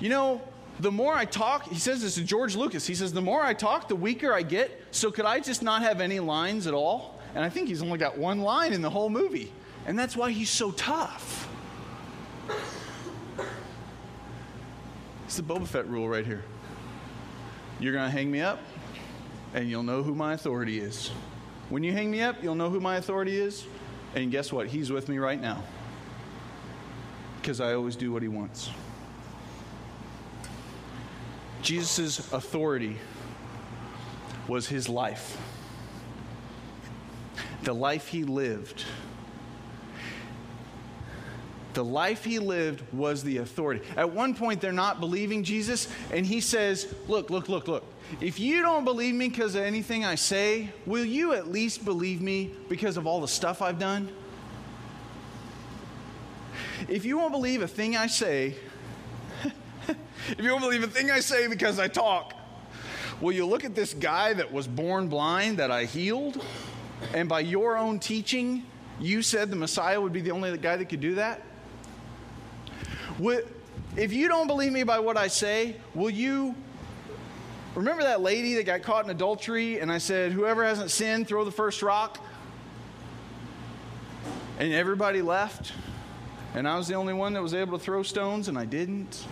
You 0.00 0.08
know, 0.08 0.42
the 0.80 0.92
more 0.92 1.14
I 1.14 1.24
talk, 1.24 1.64
he 1.64 1.78
says 1.78 2.02
this 2.02 2.14
to 2.14 2.22
George 2.22 2.54
Lucas, 2.54 2.86
he 2.86 2.94
says, 2.94 3.12
The 3.12 3.20
more 3.20 3.42
I 3.42 3.54
talk, 3.54 3.88
the 3.88 3.96
weaker 3.96 4.32
I 4.32 4.42
get. 4.42 4.80
So 4.90 5.10
could 5.10 5.24
I 5.24 5.40
just 5.40 5.62
not 5.62 5.82
have 5.82 6.00
any 6.00 6.20
lines 6.20 6.66
at 6.66 6.74
all? 6.74 7.20
And 7.34 7.44
I 7.44 7.48
think 7.48 7.68
he's 7.68 7.82
only 7.82 7.98
got 7.98 8.16
one 8.16 8.40
line 8.40 8.72
in 8.72 8.82
the 8.82 8.90
whole 8.90 9.10
movie. 9.10 9.52
And 9.86 9.98
that's 9.98 10.16
why 10.16 10.30
he's 10.30 10.50
so 10.50 10.70
tough. 10.72 11.48
It's 15.24 15.36
the 15.36 15.42
Boba 15.42 15.66
Fett 15.66 15.86
rule 15.88 16.08
right 16.08 16.24
here. 16.24 16.42
You're 17.80 17.92
going 17.92 18.06
to 18.06 18.10
hang 18.10 18.30
me 18.30 18.40
up, 18.40 18.60
and 19.54 19.68
you'll 19.68 19.82
know 19.82 20.02
who 20.02 20.14
my 20.14 20.32
authority 20.34 20.80
is. 20.80 21.10
When 21.68 21.82
you 21.82 21.92
hang 21.92 22.10
me 22.10 22.22
up, 22.22 22.42
you'll 22.42 22.54
know 22.54 22.70
who 22.70 22.80
my 22.80 22.96
authority 22.96 23.38
is. 23.38 23.66
And 24.14 24.30
guess 24.30 24.52
what? 24.52 24.68
He's 24.68 24.90
with 24.90 25.08
me 25.08 25.18
right 25.18 25.40
now. 25.40 25.62
Because 27.40 27.60
I 27.60 27.74
always 27.74 27.94
do 27.94 28.10
what 28.10 28.22
he 28.22 28.28
wants. 28.28 28.70
Jesus' 31.68 32.32
authority 32.32 32.96
was 34.48 34.66
his 34.66 34.88
life. 34.88 35.36
The 37.64 37.74
life 37.74 38.08
he 38.08 38.24
lived. 38.24 38.86
The 41.74 41.84
life 41.84 42.24
he 42.24 42.38
lived 42.38 42.82
was 42.90 43.22
the 43.22 43.36
authority. 43.36 43.84
At 43.98 44.14
one 44.14 44.34
point, 44.34 44.62
they're 44.62 44.72
not 44.72 44.98
believing 44.98 45.44
Jesus, 45.44 45.92
and 46.10 46.24
he 46.24 46.40
says, 46.40 46.94
Look, 47.06 47.28
look, 47.28 47.50
look, 47.50 47.68
look. 47.68 47.84
If 48.18 48.40
you 48.40 48.62
don't 48.62 48.86
believe 48.86 49.14
me 49.14 49.28
because 49.28 49.54
of 49.54 49.62
anything 49.62 50.06
I 50.06 50.14
say, 50.14 50.70
will 50.86 51.04
you 51.04 51.34
at 51.34 51.52
least 51.52 51.84
believe 51.84 52.22
me 52.22 52.50
because 52.70 52.96
of 52.96 53.06
all 53.06 53.20
the 53.20 53.28
stuff 53.28 53.60
I've 53.60 53.78
done? 53.78 54.08
If 56.88 57.04
you 57.04 57.18
won't 57.18 57.32
believe 57.32 57.60
a 57.60 57.68
thing 57.68 57.94
I 57.94 58.06
say, 58.06 58.56
if 60.30 60.38
you 60.40 60.48
don't 60.48 60.60
believe 60.60 60.82
a 60.82 60.88
thing 60.88 61.10
I 61.10 61.20
say 61.20 61.46
because 61.48 61.78
I 61.78 61.88
talk, 61.88 62.34
will 63.20 63.32
you 63.32 63.46
look 63.46 63.64
at 63.64 63.74
this 63.74 63.94
guy 63.94 64.32
that 64.34 64.52
was 64.52 64.66
born 64.66 65.08
blind 65.08 65.58
that 65.58 65.70
I 65.70 65.84
healed? 65.84 66.42
And 67.14 67.28
by 67.28 67.40
your 67.40 67.76
own 67.76 67.98
teaching, 67.98 68.64
you 69.00 69.22
said 69.22 69.50
the 69.50 69.56
Messiah 69.56 70.00
would 70.00 70.12
be 70.12 70.20
the 70.20 70.32
only 70.32 70.56
guy 70.58 70.76
that 70.76 70.86
could 70.86 71.00
do 71.00 71.14
that? 71.14 71.42
If 73.96 74.12
you 74.12 74.28
don't 74.28 74.46
believe 74.46 74.72
me 74.72 74.82
by 74.82 74.98
what 74.98 75.16
I 75.16 75.28
say, 75.28 75.76
will 75.94 76.10
you 76.10 76.54
Remember 77.78 78.02
that 78.02 78.22
lady 78.22 78.54
that 78.54 78.64
got 78.64 78.82
caught 78.82 79.04
in 79.04 79.10
adultery? 79.10 79.78
And 79.78 79.92
I 79.92 79.98
said, 79.98 80.32
Whoever 80.32 80.64
hasn't 80.64 80.90
sinned, 80.90 81.28
throw 81.28 81.44
the 81.44 81.52
first 81.52 81.80
rock. 81.80 82.18
And 84.58 84.72
everybody 84.72 85.22
left. 85.22 85.72
And 86.54 86.66
I 86.66 86.76
was 86.76 86.88
the 86.88 86.94
only 86.94 87.14
one 87.14 87.34
that 87.34 87.42
was 87.42 87.54
able 87.54 87.78
to 87.78 87.84
throw 87.84 88.02
stones, 88.02 88.48
and 88.48 88.58
I 88.58 88.64
didn't. 88.64 89.24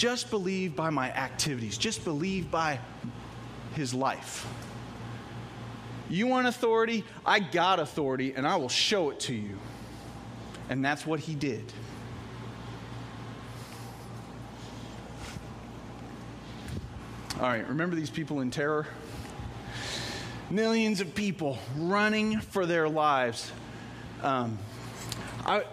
Just 0.00 0.30
believe 0.30 0.74
by 0.74 0.88
my 0.88 1.12
activities, 1.12 1.76
just 1.76 2.04
believe 2.04 2.50
by 2.50 2.78
his 3.74 3.92
life. 3.92 4.46
You 6.08 6.26
want 6.26 6.46
authority? 6.46 7.04
I 7.26 7.38
got 7.38 7.78
authority, 7.78 8.32
and 8.32 8.46
I 8.46 8.56
will 8.56 8.70
show 8.70 9.10
it 9.10 9.20
to 9.20 9.34
you. 9.34 9.58
And 10.70 10.82
that's 10.82 11.04
what 11.04 11.20
he 11.20 11.34
did. 11.34 11.70
All 17.36 17.42
right, 17.42 17.68
remember 17.68 17.94
these 17.94 18.08
people 18.08 18.40
in 18.40 18.50
terror? 18.50 18.86
Millions 20.48 21.02
of 21.02 21.14
people 21.14 21.58
running 21.76 22.40
for 22.40 22.64
their 22.64 22.88
lives. 22.88 23.52
Um, 24.22 24.58
I. 25.44 25.64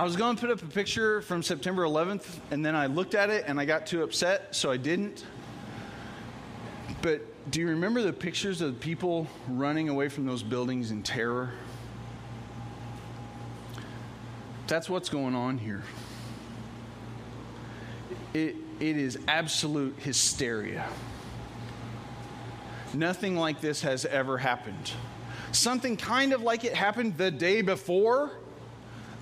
I 0.00 0.02
was 0.02 0.16
going 0.16 0.34
to 0.34 0.40
put 0.40 0.50
up 0.50 0.62
a 0.62 0.66
picture 0.66 1.20
from 1.20 1.42
September 1.42 1.82
11th, 1.82 2.24
and 2.50 2.64
then 2.64 2.74
I 2.74 2.86
looked 2.86 3.14
at 3.14 3.28
it 3.28 3.44
and 3.46 3.60
I 3.60 3.66
got 3.66 3.86
too 3.86 4.02
upset, 4.02 4.56
so 4.56 4.70
I 4.70 4.78
didn't. 4.78 5.26
But 7.02 7.20
do 7.50 7.60
you 7.60 7.68
remember 7.68 8.00
the 8.00 8.10
pictures 8.14 8.62
of 8.62 8.80
people 8.80 9.26
running 9.46 9.90
away 9.90 10.08
from 10.08 10.24
those 10.24 10.42
buildings 10.42 10.90
in 10.90 11.02
terror? 11.02 11.50
That's 14.68 14.88
what's 14.88 15.10
going 15.10 15.34
on 15.34 15.58
here 15.58 15.82
it, 18.32 18.56
it 18.80 18.96
is 18.96 19.18
absolute 19.28 19.96
hysteria. 19.98 20.88
Nothing 22.94 23.36
like 23.36 23.60
this 23.60 23.82
has 23.82 24.06
ever 24.06 24.38
happened. 24.38 24.92
Something 25.52 25.98
kind 25.98 26.32
of 26.32 26.40
like 26.40 26.64
it 26.64 26.72
happened 26.72 27.18
the 27.18 27.30
day 27.30 27.60
before, 27.60 28.39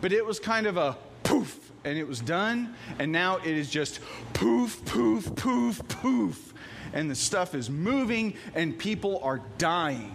but 0.01 0.13
it 0.13 0.25
was 0.25 0.39
kind 0.39 0.67
of 0.67 0.77
a 0.77 0.97
poof 1.23 1.69
and 1.85 1.99
it 1.99 2.07
was 2.07 2.21
done. 2.21 2.75
And 2.99 3.13
now 3.13 3.39
it 3.39 3.47
is 3.57 3.71
just 3.71 4.01
poof, 4.33 4.85
poof, 4.85 5.35
poof, 5.37 5.87
poof. 5.89 6.55
And 6.93 7.11
the 7.11 7.15
stuff 7.15 7.55
is 7.55 7.69
moving 7.69 8.35
and 8.55 8.79
people 8.79 9.21
are 9.23 9.41
dying. 9.59 10.15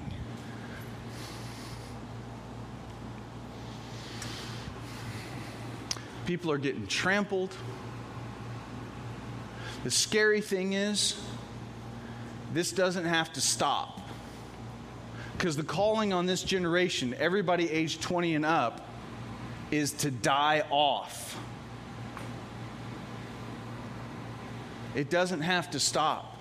People 6.25 6.51
are 6.51 6.57
getting 6.57 6.87
trampled. 6.87 7.53
The 9.83 9.91
scary 9.91 10.39
thing 10.39 10.73
is, 10.73 11.21
this 12.53 12.71
doesn't 12.71 13.05
have 13.05 13.33
to 13.33 13.41
stop. 13.41 13.99
Because 15.33 15.57
the 15.57 15.63
calling 15.63 16.13
on 16.13 16.25
this 16.25 16.41
generation, 16.41 17.13
everybody 17.19 17.69
aged 17.69 18.01
20 18.01 18.35
and 18.35 18.45
up, 18.45 18.87
is 19.73 19.91
to 19.91 20.11
die 20.11 20.63
off. 20.69 21.35
It 24.93 25.09
doesn't 25.09 25.41
have 25.41 25.71
to 25.71 25.79
stop. 25.79 26.37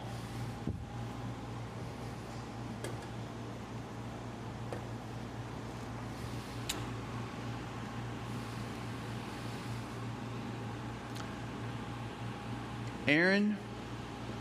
Aaron 13.09 13.57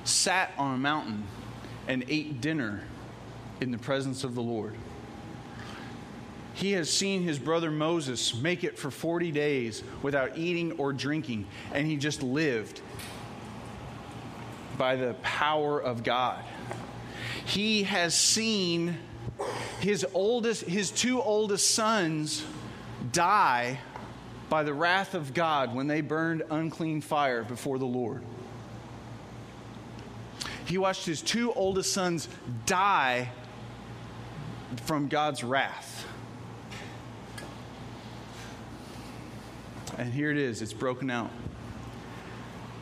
sat 0.04 0.52
on 0.58 0.76
a 0.76 0.78
mountain 0.78 1.24
and 1.88 2.04
ate 2.10 2.42
dinner 2.42 2.82
in 3.62 3.72
the 3.72 3.78
presence 3.78 4.26
of 4.26 4.36
the 4.36 4.42
Lord. 4.42 4.76
He 6.62 6.74
has 6.74 6.92
seen 6.92 7.24
his 7.24 7.40
brother 7.40 7.72
Moses 7.72 8.36
make 8.36 8.64
it 8.64 8.78
for 8.78 8.92
40 8.92 9.32
days 9.32 9.82
without 10.04 10.38
eating 10.38 10.74
or 10.74 10.94
drinking, 10.94 11.48
and 11.74 11.88
he 11.88 11.98
just 11.98 12.22
lived 12.22 12.82
by 14.78 14.96
the 14.96 15.16
power 15.24 15.82
of 15.82 16.04
God. 16.04 16.44
He 17.46 17.82
has 17.84 18.14
seen 18.14 18.96
his 19.80 20.06
oldest 20.14 20.62
his 20.66 20.92
two 20.92 21.20
oldest 21.20 21.72
sons 21.72 22.46
die 23.12 23.80
by 24.48 24.62
the 24.62 24.74
wrath 24.74 25.16
of 25.16 25.34
God 25.34 25.74
when 25.74 25.88
they 25.88 26.02
burned 26.02 26.44
unclean 26.52 27.02
fire 27.02 27.44
before 27.44 27.80
the 27.80 27.86
Lord. 27.86 28.22
He 30.66 30.78
watched 30.78 31.08
his 31.08 31.24
two 31.24 31.52
oldest 31.54 31.92
sons 31.92 32.30
die 32.68 33.32
from 34.86 35.08
God's 35.08 35.44
wrath. 35.44 36.06
And 39.98 40.14
here 40.14 40.32
it 40.32 40.38
is, 40.38 40.62
it's 40.62 40.74
broken 40.74 41.10
out. 41.10 41.30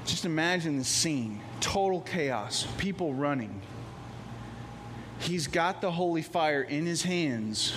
Just 0.06 0.26
imagine 0.26 0.78
the 0.78 0.84
scene 0.84 1.42
total 1.60 2.02
chaos, 2.02 2.68
people 2.78 3.14
running. 3.14 3.62
He's 5.20 5.48
got 5.48 5.82
the 5.82 5.92
holy 5.92 6.22
fire 6.22 6.62
in 6.62 6.86
his 6.86 7.04
hands, 7.04 7.74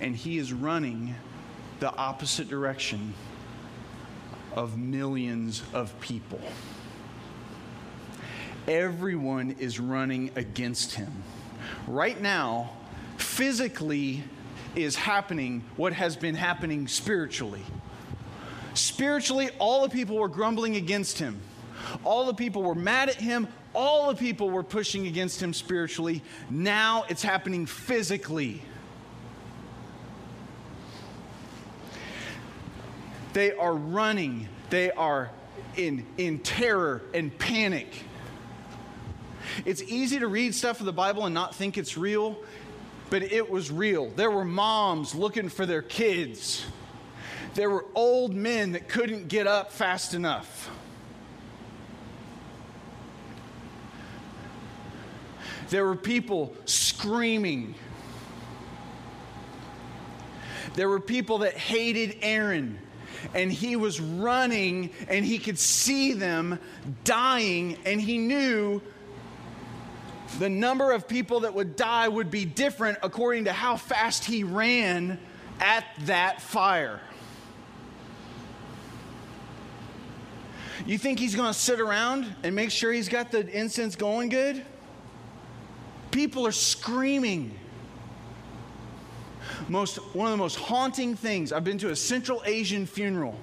and 0.00 0.14
he 0.14 0.38
is 0.38 0.52
running 0.52 1.14
the 1.80 1.94
opposite 1.96 2.48
direction 2.48 3.14
of 4.54 4.76
millions 4.76 5.62
of 5.72 5.98
people. 6.00 6.40
Everyone 8.68 9.56
is 9.58 9.80
running 9.80 10.30
against 10.36 10.94
him. 10.94 11.10
Right 11.88 12.20
now, 12.20 12.70
physically 13.16 14.22
is 14.76 14.94
happening 14.94 15.64
what 15.76 15.92
has 15.92 16.16
been 16.16 16.34
happening 16.34 16.86
spiritually. 16.86 17.62
Spiritually, 18.74 19.50
all 19.58 19.82
the 19.82 19.88
people 19.88 20.16
were 20.16 20.28
grumbling 20.28 20.76
against 20.76 21.18
him. 21.18 21.40
All 22.04 22.26
the 22.26 22.34
people 22.34 22.62
were 22.62 22.74
mad 22.74 23.08
at 23.08 23.16
him. 23.16 23.48
All 23.74 24.08
the 24.08 24.16
people 24.16 24.50
were 24.50 24.62
pushing 24.62 25.06
against 25.06 25.42
him 25.42 25.52
spiritually. 25.52 26.22
Now 26.50 27.04
it's 27.08 27.22
happening 27.22 27.66
physically. 27.66 28.62
They 33.32 33.52
are 33.52 33.74
running. 33.74 34.48
They 34.70 34.90
are 34.90 35.30
in, 35.76 36.06
in 36.18 36.38
terror 36.40 37.02
and 37.14 37.36
panic. 37.38 38.04
It's 39.64 39.82
easy 39.82 40.18
to 40.18 40.26
read 40.28 40.54
stuff 40.54 40.80
of 40.80 40.86
the 40.86 40.92
Bible 40.92 41.24
and 41.24 41.34
not 41.34 41.54
think 41.54 41.76
it's 41.78 41.96
real, 41.96 42.38
but 43.10 43.22
it 43.22 43.50
was 43.50 43.70
real. 43.70 44.10
There 44.10 44.30
were 44.30 44.44
moms 44.44 45.14
looking 45.14 45.48
for 45.48 45.66
their 45.66 45.82
kids, 45.82 46.64
there 47.54 47.68
were 47.68 47.84
old 47.94 48.34
men 48.34 48.72
that 48.72 48.88
couldn't 48.88 49.28
get 49.28 49.46
up 49.46 49.72
fast 49.72 50.14
enough. 50.14 50.70
There 55.70 55.86
were 55.86 55.96
people 55.96 56.54
screaming. 56.64 57.74
There 60.74 60.88
were 60.88 61.00
people 61.00 61.38
that 61.38 61.54
hated 61.54 62.18
Aaron 62.22 62.78
and 63.34 63.52
he 63.52 63.76
was 63.76 64.00
running 64.00 64.90
and 65.08 65.24
he 65.24 65.38
could 65.38 65.58
see 65.58 66.12
them 66.12 66.58
dying 67.04 67.78
and 67.84 68.00
he 68.00 68.18
knew 68.18 68.80
the 70.38 70.48
number 70.48 70.92
of 70.92 71.06
people 71.06 71.40
that 71.40 71.54
would 71.54 71.76
die 71.76 72.08
would 72.08 72.30
be 72.30 72.44
different 72.44 72.98
according 73.02 73.44
to 73.44 73.52
how 73.52 73.76
fast 73.76 74.24
he 74.24 74.44
ran 74.44 75.18
at 75.60 75.84
that 76.06 76.40
fire. 76.40 77.00
You 80.86 80.98
think 80.98 81.18
he's 81.18 81.34
going 81.34 81.52
to 81.52 81.58
sit 81.58 81.80
around 81.80 82.34
and 82.42 82.54
make 82.54 82.70
sure 82.70 82.92
he's 82.92 83.08
got 83.08 83.30
the 83.30 83.46
incense 83.48 83.96
going 83.96 84.28
good? 84.28 84.64
People 86.10 86.46
are 86.46 86.52
screaming 86.52 87.56
most, 89.68 89.96
one 90.14 90.26
of 90.26 90.32
the 90.32 90.38
most 90.38 90.56
haunting 90.56 91.14
things. 91.14 91.52
I've 91.52 91.64
been 91.64 91.78
to 91.78 91.90
a 91.90 91.96
Central 91.96 92.42
Asian 92.44 92.86
funeral. 92.86 93.38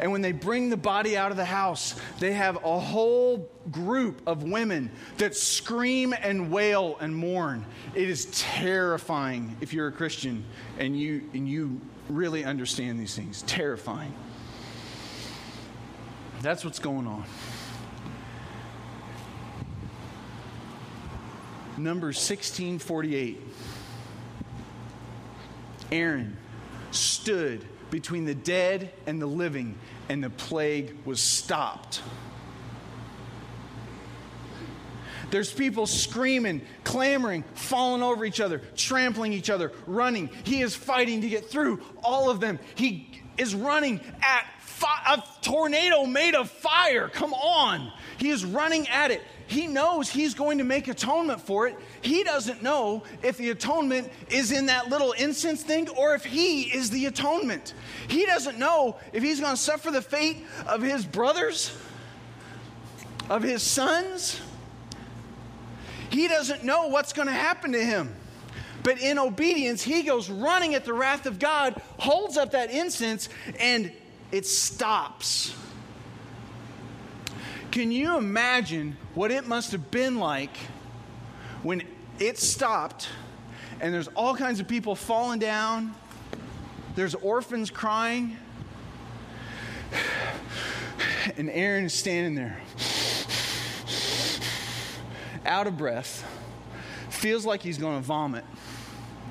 And 0.00 0.10
when 0.10 0.22
they 0.22 0.32
bring 0.32 0.70
the 0.70 0.76
body 0.76 1.16
out 1.16 1.30
of 1.30 1.36
the 1.36 1.44
house, 1.44 1.94
they 2.18 2.32
have 2.32 2.56
a 2.64 2.78
whole 2.78 3.48
group 3.70 4.20
of 4.26 4.42
women 4.42 4.90
that 5.18 5.36
scream 5.36 6.14
and 6.20 6.50
wail 6.50 6.96
and 7.00 7.14
mourn. 7.14 7.64
It 7.94 8.08
is 8.08 8.26
terrifying 8.32 9.56
if 9.60 9.72
you're 9.72 9.88
a 9.88 9.92
Christian 9.92 10.44
and 10.78 10.98
you, 10.98 11.28
and 11.32 11.48
you 11.48 11.80
really 12.08 12.44
understand 12.44 12.98
these 12.98 13.14
things. 13.14 13.42
Terrifying. 13.42 14.12
That's 16.40 16.64
what's 16.64 16.78
going 16.78 17.06
on. 17.06 17.24
Number 21.76 22.08
1648. 22.08 23.40
Aaron 25.90 26.36
stood 26.90 27.64
between 27.90 28.24
the 28.24 28.34
dead 28.34 28.92
and 29.06 29.20
the 29.20 29.26
living, 29.26 29.76
and 30.08 30.22
the 30.22 30.30
plague 30.30 30.96
was 31.04 31.20
stopped. 31.20 32.02
There's 35.30 35.52
people 35.52 35.86
screaming, 35.86 36.62
clamoring, 36.84 37.44
falling 37.54 38.02
over 38.02 38.24
each 38.24 38.40
other, 38.40 38.62
trampling 38.76 39.32
each 39.32 39.50
other, 39.50 39.72
running. 39.86 40.30
He 40.44 40.62
is 40.62 40.74
fighting 40.74 41.20
to 41.20 41.28
get 41.28 41.50
through 41.50 41.80
all 42.02 42.30
of 42.30 42.40
them. 42.40 42.58
He 42.76 43.20
is 43.38 43.54
running 43.54 44.00
at 44.20 44.44
fi- 44.60 45.14
a 45.14 45.22
tornado 45.42 46.04
made 46.04 46.34
of 46.34 46.50
fire. 46.50 47.08
Come 47.08 47.32
on. 47.32 47.92
He 48.18 48.30
is 48.30 48.44
running 48.44 48.88
at 48.88 49.10
it. 49.10 49.22
He 49.46 49.66
knows 49.66 50.10
he's 50.10 50.34
going 50.34 50.58
to 50.58 50.64
make 50.64 50.88
atonement 50.88 51.40
for 51.40 51.66
it. 51.68 51.76
He 52.02 52.22
doesn't 52.22 52.62
know 52.62 53.02
if 53.22 53.38
the 53.38 53.48
atonement 53.50 54.12
is 54.28 54.52
in 54.52 54.66
that 54.66 54.90
little 54.90 55.12
incense 55.12 55.62
thing 55.62 55.88
or 55.88 56.14
if 56.14 56.24
he 56.24 56.64
is 56.64 56.90
the 56.90 57.06
atonement. 57.06 57.72
He 58.08 58.26
doesn't 58.26 58.58
know 58.58 58.98
if 59.14 59.22
he's 59.22 59.40
going 59.40 59.54
to 59.54 59.60
suffer 59.60 59.90
the 59.90 60.02
fate 60.02 60.44
of 60.66 60.82
his 60.82 61.06
brothers, 61.06 61.74
of 63.30 63.42
his 63.42 63.62
sons. 63.62 64.40
He 66.10 66.28
doesn't 66.28 66.62
know 66.62 66.88
what's 66.88 67.14
going 67.14 67.28
to 67.28 67.34
happen 67.34 67.72
to 67.72 67.82
him. 67.82 68.14
But 68.82 69.00
in 69.00 69.18
obedience, 69.18 69.82
he 69.82 70.02
goes 70.02 70.30
running 70.30 70.74
at 70.74 70.84
the 70.84 70.92
wrath 70.92 71.26
of 71.26 71.38
God, 71.38 71.80
holds 71.98 72.36
up 72.36 72.52
that 72.52 72.70
incense, 72.70 73.28
and 73.58 73.92
it 74.30 74.46
stops. 74.46 75.54
Can 77.70 77.92
you 77.92 78.16
imagine 78.16 78.96
what 79.14 79.30
it 79.30 79.46
must 79.46 79.72
have 79.72 79.90
been 79.90 80.18
like 80.18 80.56
when 81.62 81.82
it 82.18 82.38
stopped 82.38 83.08
and 83.80 83.94
there's 83.94 84.08
all 84.08 84.34
kinds 84.34 84.58
of 84.58 84.66
people 84.66 84.94
falling 84.94 85.38
down? 85.38 85.94
There's 86.94 87.14
orphans 87.14 87.70
crying. 87.70 88.36
And 91.36 91.50
Aaron 91.50 91.84
is 91.84 91.92
standing 91.92 92.34
there, 92.34 92.58
out 95.44 95.66
of 95.66 95.76
breath, 95.76 96.24
feels 97.10 97.44
like 97.44 97.60
he's 97.60 97.76
going 97.76 97.96
to 97.96 98.02
vomit. 98.02 98.44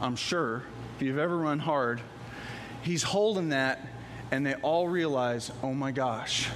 I'm 0.01 0.15
sure. 0.15 0.63
If 0.95 1.01
you've 1.01 1.17
ever 1.17 1.37
run 1.37 1.59
hard, 1.59 2.01
he's 2.81 3.03
holding 3.03 3.49
that, 3.49 3.87
and 4.31 4.45
they 4.45 4.55
all 4.55 4.87
realize, 4.87 5.51
oh 5.63 5.73
my 5.73 5.91
gosh, 5.91 6.49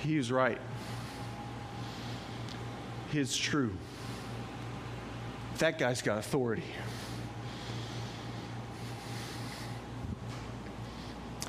he 0.00 0.16
is 0.16 0.30
right. 0.30 0.60
It's 3.12 3.36
true. 3.36 3.76
That 5.58 5.78
guy's 5.78 6.02
got 6.02 6.18
authority. 6.18 6.64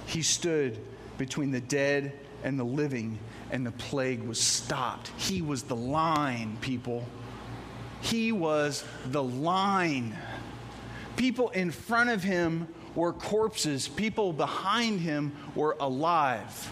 He 0.06 0.22
stood 0.22 0.80
between 1.18 1.52
the 1.52 1.60
dead 1.60 2.14
and 2.44 2.58
the 2.58 2.64
living, 2.64 3.20
and 3.52 3.66
the 3.66 3.72
plague 3.72 4.22
was 4.24 4.40
stopped. 4.40 5.12
He 5.18 5.42
was 5.42 5.64
the 5.64 5.76
line, 5.76 6.58
people. 6.62 7.06
He 8.02 8.32
was 8.32 8.84
the 9.06 9.24
line. 9.24 10.16
People 11.16 11.50
in 11.50 11.72
front 11.72 12.10
of 12.10 12.24
him 12.24 12.68
were 12.96 13.14
corpses, 13.14 13.88
people 13.88 14.34
behind 14.34 15.00
him 15.00 15.36
were 15.56 15.76
alive. 15.80 16.72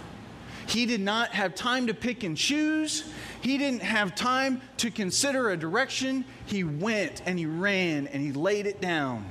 He 0.67 0.85
did 0.85 1.01
not 1.01 1.29
have 1.29 1.53
time 1.53 1.87
to 1.87 1.93
pick 1.93 2.23
and 2.23 2.35
choose. 2.35 3.07
He 3.41 3.57
didn't 3.57 3.83
have 3.83 4.15
time 4.15 4.61
to 4.77 4.89
consider 4.89 5.51
a 5.51 5.57
direction. 5.57 6.25
He 6.47 6.63
went 6.63 7.21
and 7.25 7.37
he 7.37 7.45
ran 7.45 8.07
and 8.07 8.23
he 8.23 8.31
laid 8.31 8.65
it 8.65 8.81
down. 8.81 9.25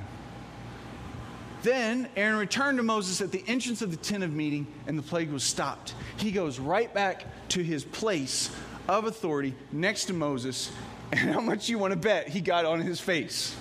Then 1.61 2.07
Aaron 2.15 2.37
returned 2.37 2.77
to 2.77 2.83
Moses 2.83 3.21
at 3.21 3.31
the 3.31 3.43
entrance 3.47 3.81
of 3.81 3.89
the 3.89 3.97
tent 3.97 4.23
of 4.23 4.31
meeting, 4.31 4.67
and 4.85 4.99
the 4.99 5.01
plague 5.01 5.31
was 5.31 5.43
stopped. 5.43 5.95
He 6.17 6.31
goes 6.31 6.59
right 6.59 6.93
back 6.93 7.25
to 7.49 7.63
his 7.63 7.83
place 7.83 8.51
of 8.87 9.05
authority 9.05 9.55
next 9.71 10.05
to 10.05 10.13
Moses, 10.13 10.71
and 11.11 11.31
how 11.31 11.41
much 11.41 11.69
you 11.69 11.77
want 11.77 11.91
to 11.91 11.99
bet 11.99 12.27
he 12.27 12.41
got 12.41 12.65
on 12.65 12.81
his 12.81 12.99
face? 12.99 13.55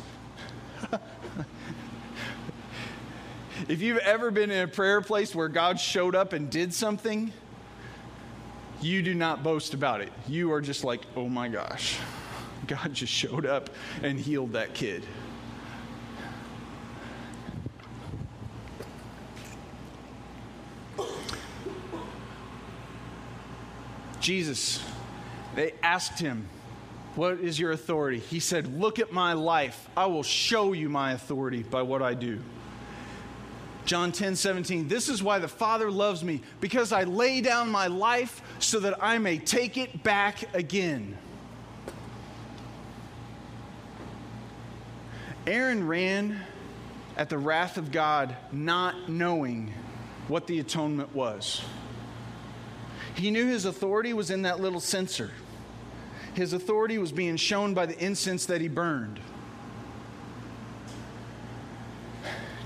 If 3.67 3.81
you've 3.81 3.99
ever 3.99 4.31
been 4.31 4.51
in 4.51 4.65
a 4.65 4.69
prayer 4.69 5.01
place 5.01 5.35
where 5.35 5.49
God 5.49 5.81
showed 5.81 6.15
up 6.15 6.35
and 6.35 6.51
did 6.51 6.75
something, 6.75 7.33
you 8.83 9.01
do 9.01 9.15
not 9.15 9.43
boast 9.43 9.73
about 9.73 10.03
it. 10.03 10.13
You 10.29 10.53
are 10.53 10.61
just 10.61 10.85
like, 10.85 11.01
oh 11.17 11.29
my 11.29 11.49
gosh, 11.49 11.99
God 12.67 12.93
just 12.93 13.13
showed 13.13 13.47
up 13.47 13.71
and 14.03 14.19
healed 14.19 14.53
that 14.53 14.75
kid. 14.75 15.07
Jesus, 24.21 24.83
they 25.55 25.73
asked 25.83 26.19
him, 26.19 26.49
What 27.17 27.39
is 27.41 27.61
your 27.61 27.71
authority? 27.71 28.19
He 28.19 28.41
said, 28.41 28.79
Look 28.81 28.99
at 28.99 29.13
my 29.13 29.35
life. 29.35 29.89
I 29.97 30.07
will 30.07 30.23
show 30.23 30.73
you 30.73 30.89
my 30.89 31.13
authority 31.13 31.63
by 31.63 31.83
what 31.83 32.03
I 32.03 32.15
do. 32.15 32.41
John 33.85 34.13
10 34.13 34.37
17, 34.37 34.89
this 34.89 35.09
is 35.09 35.23
why 35.23 35.39
the 35.39 35.49
Father 35.49 35.91
loves 35.91 36.25
me, 36.25 36.41
because 36.61 36.91
I 36.91 37.05
lay 37.05 37.41
down 37.41 37.71
my 37.71 37.87
life 37.87 38.41
so 38.59 38.81
that 38.81 39.03
I 39.03 39.19
may 39.19 39.39
take 39.39 39.77
it 39.77 40.03
back 40.03 40.55
again. 40.55 41.19
Aaron 45.47 45.87
ran 45.87 46.41
at 47.17 47.29
the 47.29 47.37
wrath 47.39 47.77
of 47.77 47.93
God, 47.93 48.35
not 48.51 49.11
knowing 49.11 49.73
what 50.27 50.47
the 50.47 50.59
atonement 50.59 51.15
was. 51.15 51.63
He 53.15 53.31
knew 53.31 53.47
his 53.47 53.67
authority 53.67 54.15
was 54.15 54.31
in 54.31 54.43
that 54.43 54.61
little 54.61 54.81
censer. 54.81 55.31
His 56.35 56.53
authority 56.53 56.99
was 56.99 57.13
being 57.13 57.37
shown 57.37 57.75
by 57.75 57.87
the 57.87 57.99
incense 58.05 58.47
that 58.47 58.61
he 58.61 58.69
burned. 58.69 59.21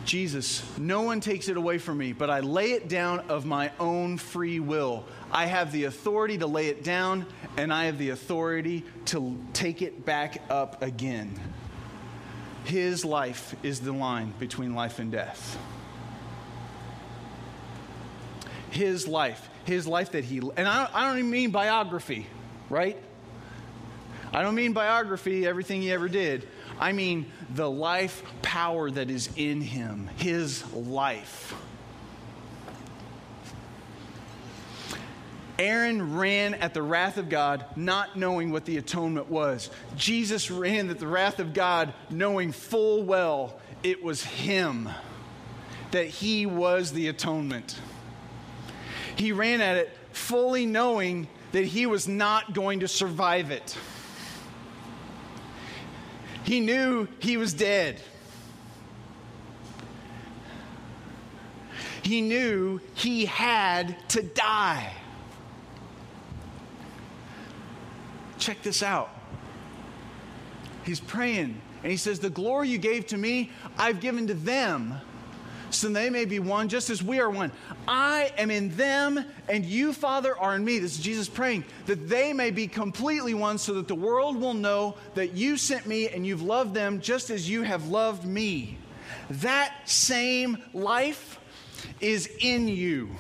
Jesus, 0.05 0.63
no 0.79 1.03
one 1.03 1.21
takes 1.21 1.49
it 1.49 1.59
away 1.59 1.77
from 1.77 1.99
me, 1.99 2.15
but 2.15 2.31
I 2.31 2.41
lay 2.41 2.73
it 2.73 2.89
down 2.89 3.21
of 3.29 3.45
my 3.45 3.71
own 3.79 4.17
free 4.17 4.59
will. 4.59 5.05
I 5.31 5.45
have 5.45 5.71
the 5.71 5.85
authority 5.85 6.39
to 6.39 6.47
lay 6.47 6.69
it 6.69 6.83
down, 6.83 7.27
and 7.59 7.71
I 7.73 7.85
have 7.85 7.99
the 7.99 8.11
authority 8.11 8.85
to 9.07 9.39
take 9.53 9.83
it 9.83 10.07
back 10.07 10.43
up 10.49 10.83
again. 10.83 11.39
His 12.65 13.05
life 13.05 13.55
is 13.63 13.81
the 13.81 13.93
line 13.93 14.33
between 14.39 14.75
life 14.75 14.99
and 14.99 15.13
death. 15.13 15.59
His 18.71 19.07
life 19.07 19.49
his 19.69 19.87
life 19.87 20.13
that 20.13 20.25
he, 20.25 20.39
and 20.39 20.67
I 20.67 20.85
don't, 20.85 20.97
I 20.97 21.09
don't 21.09 21.19
even 21.19 21.31
mean 21.31 21.51
biography, 21.51 22.27
right? 22.69 22.97
I 24.33 24.43
don't 24.43 24.55
mean 24.55 24.73
biography, 24.73 25.47
everything 25.47 25.83
he 25.83 25.93
ever 25.93 26.09
did. 26.09 26.47
I 26.79 26.93
mean 26.93 27.27
the 27.55 27.71
life 27.71 28.23
power 28.43 28.91
that 28.91 29.11
is 29.11 29.31
in 29.37 29.61
him, 29.61 30.09
his 30.17 30.65
life. 30.73 31.55
Aaron 35.59 36.17
ran 36.17 36.55
at 36.55 36.73
the 36.73 36.83
wrath 36.83 37.17
of 37.17 37.29
God, 37.29 37.65
not 37.75 38.17
knowing 38.17 38.53
what 38.53 38.65
the 38.65 38.77
atonement 38.77 39.29
was. 39.29 39.71
Jesus 39.97 40.53
ran 40.53 40.89
at 40.89 41.01
the 41.01 41.07
wrath 41.09 41.41
of 41.41 41.53
God, 41.53 41.93
knowing 42.11 42.53
full 42.53 43.03
well 43.03 43.59
it 43.83 44.03
was 44.03 44.23
him, 44.23 44.89
that 45.91 46.07
he 46.07 46.47
was 46.47 46.93
the 46.93 47.09
atonement. 47.09 47.77
He 49.17 49.33
ran 49.33 49.61
at 49.61 49.77
it 49.77 49.91
fully 50.13 50.65
knowing 50.65 51.27
that 51.51 51.65
he 51.65 51.87
was 51.87 52.07
not 52.07 52.53
going 52.53 52.81
to 52.81 52.89
survive 52.89 53.51
it. 53.51 53.77
He 56.49 56.61
knew 56.61 57.07
he 57.19 57.37
was 57.37 57.53
dead. 57.53 58.01
He 62.03 62.23
knew 62.23 62.81
he 62.95 63.27
had 63.27 63.95
to 64.09 64.23
die. 64.23 64.95
Check 68.39 68.63
this 68.63 68.83
out. 68.83 69.11
He's 70.87 71.01
praying 71.01 71.61
and 71.83 71.93
he 71.93 71.99
says, 71.99 72.19
The 72.19 72.31
glory 72.31 72.71
you 72.71 72.79
gave 72.79 73.07
to 73.09 73.19
me, 73.19 73.51
I've 73.77 74.01
given 74.01 74.27
to 74.29 74.35
them 74.35 74.95
so 75.71 75.89
they 75.89 76.11
may 76.11 76.25
be 76.25 76.39
one 76.39 76.69
just 76.69 76.91
as 76.91 77.03
we 77.03 77.21
are 77.21 77.31
one. 77.31 77.53
I 77.87 78.33
am 78.37 78.51
in 78.51 78.75
them, 78.77 79.25
and 79.49 79.65
you, 79.65 79.93
Father, 79.93 80.37
are 80.37 80.55
in 80.57 80.65
me. 80.65 80.79
This 80.79 80.97
is 80.97 81.05
Jesus 81.05 81.29
praying, 81.29 81.65
that 81.87 82.09
they 82.09 82.33
may 82.33 82.51
be 82.51 82.67
completely 82.67 83.35
one, 83.35 83.59
so 83.59 83.75
that 83.75 83.89
the 83.89 83.95
world 83.95 84.41
will 84.41 84.55
know 84.55 84.97
that 85.15 85.35
you 85.35 85.57
sent 85.57 85.87
me 85.87 86.09
and 86.09 86.27
you've 86.27 86.43
loved 86.43 86.75
them 86.75 87.01
just 87.01 87.31
as 87.31 87.49
you 87.49 87.63
have 87.63 87.89
loved 87.89 88.25
me. 88.25 88.79
That 89.31 89.89
same 89.89 90.59
life 90.73 91.39
is 92.01 92.29
in 92.41 92.69
you. 92.69 93.11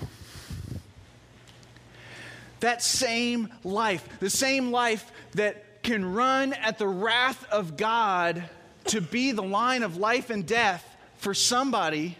That 2.60 2.82
same 2.82 3.52
life, 3.62 4.06
the 4.20 4.30
same 4.30 4.72
life 4.72 5.10
that 5.32 5.82
can 5.82 6.14
run 6.14 6.52
at 6.52 6.78
the 6.78 6.88
wrath 6.88 7.48
of 7.50 7.76
God 7.76 8.42
to 8.86 9.00
be 9.00 9.32
the 9.32 9.42
line 9.42 9.82
of 9.82 9.96
life 9.96 10.30
and 10.30 10.44
death 10.46 10.84
for 11.18 11.34
somebody 11.34 12.16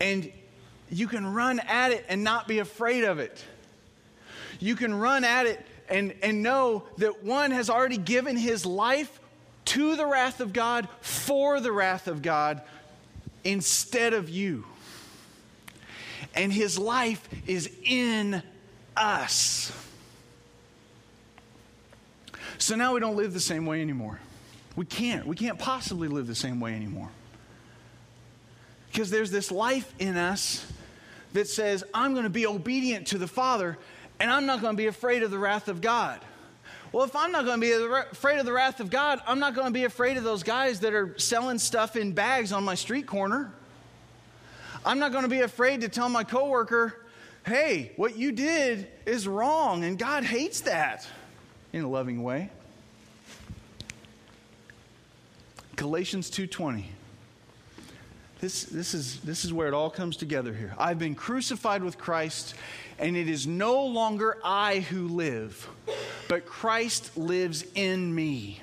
and 0.00 0.30
you 0.90 1.08
can 1.08 1.32
run 1.32 1.60
at 1.60 1.92
it 1.92 2.04
and 2.08 2.22
not 2.22 2.46
be 2.46 2.58
afraid 2.58 3.04
of 3.04 3.18
it. 3.18 3.42
You 4.60 4.76
can 4.76 4.94
run 4.94 5.24
at 5.24 5.46
it 5.46 5.64
and, 5.88 6.14
and 6.22 6.42
know 6.42 6.84
that 6.98 7.24
one 7.24 7.50
has 7.50 7.68
already 7.68 7.98
given 7.98 8.36
his 8.36 8.64
life 8.64 9.20
to 9.66 9.96
the 9.96 10.06
wrath 10.06 10.40
of 10.40 10.52
God 10.52 10.88
for 11.00 11.60
the 11.60 11.72
wrath 11.72 12.06
of 12.06 12.22
God 12.22 12.62
instead 13.42 14.12
of 14.12 14.28
you. 14.28 14.64
And 16.34 16.52
his 16.52 16.78
life 16.78 17.26
is 17.46 17.70
in 17.84 18.42
us. 18.96 19.72
So 22.58 22.76
now 22.76 22.94
we 22.94 23.00
don't 23.00 23.16
live 23.16 23.32
the 23.32 23.40
same 23.40 23.66
way 23.66 23.80
anymore. 23.80 24.20
We 24.76 24.86
can't. 24.86 25.26
We 25.26 25.36
can't 25.36 25.58
possibly 25.58 26.08
live 26.08 26.26
the 26.26 26.34
same 26.34 26.60
way 26.60 26.74
anymore. 26.74 27.10
Because 28.94 29.10
there's 29.10 29.32
this 29.32 29.50
life 29.50 29.92
in 29.98 30.16
us 30.16 30.64
that 31.32 31.48
says, 31.48 31.82
I'm 31.92 32.12
going 32.12 32.22
to 32.22 32.30
be 32.30 32.46
obedient 32.46 33.08
to 33.08 33.18
the 33.18 33.26
Father 33.26 33.76
and 34.20 34.30
I'm 34.30 34.46
not 34.46 34.60
going 34.60 34.74
to 34.74 34.76
be 34.76 34.86
afraid 34.86 35.24
of 35.24 35.32
the 35.32 35.38
wrath 35.38 35.66
of 35.66 35.80
God. 35.80 36.20
Well, 36.92 37.04
if 37.04 37.16
I'm 37.16 37.32
not 37.32 37.44
going 37.44 37.60
to 37.60 37.66
be 37.66 37.72
afraid 38.12 38.38
of 38.38 38.46
the 38.46 38.52
wrath 38.52 38.78
of 38.78 38.90
God, 38.90 39.20
I'm 39.26 39.40
not 39.40 39.56
going 39.56 39.66
to 39.66 39.72
be 39.72 39.82
afraid 39.82 40.16
of 40.16 40.22
those 40.22 40.44
guys 40.44 40.78
that 40.80 40.94
are 40.94 41.18
selling 41.18 41.58
stuff 41.58 41.96
in 41.96 42.12
bags 42.12 42.52
on 42.52 42.62
my 42.62 42.76
street 42.76 43.04
corner. 43.08 43.52
I'm 44.86 45.00
not 45.00 45.10
going 45.10 45.24
to 45.24 45.28
be 45.28 45.40
afraid 45.40 45.80
to 45.80 45.88
tell 45.88 46.08
my 46.08 46.22
coworker, 46.22 47.04
hey, 47.44 47.90
what 47.96 48.16
you 48.16 48.30
did 48.30 48.86
is 49.06 49.26
wrong 49.26 49.82
and 49.82 49.98
God 49.98 50.22
hates 50.22 50.60
that 50.60 51.04
in 51.72 51.82
a 51.82 51.88
loving 51.88 52.22
way. 52.22 52.48
Galatians 55.74 56.30
2:20 56.30 56.93
this, 58.44 58.64
this, 58.64 58.92
is, 58.92 59.20
this 59.20 59.46
is 59.46 59.54
where 59.54 59.68
it 59.68 59.72
all 59.72 59.88
comes 59.88 60.18
together 60.18 60.52
here. 60.52 60.74
I've 60.76 60.98
been 60.98 61.14
crucified 61.14 61.82
with 61.82 61.96
Christ, 61.96 62.54
and 62.98 63.16
it 63.16 63.26
is 63.26 63.46
no 63.46 63.86
longer 63.86 64.36
I 64.44 64.80
who 64.80 65.08
live, 65.08 65.66
but 66.28 66.44
Christ 66.44 67.16
lives 67.16 67.64
in 67.74 68.14
me. 68.14 68.60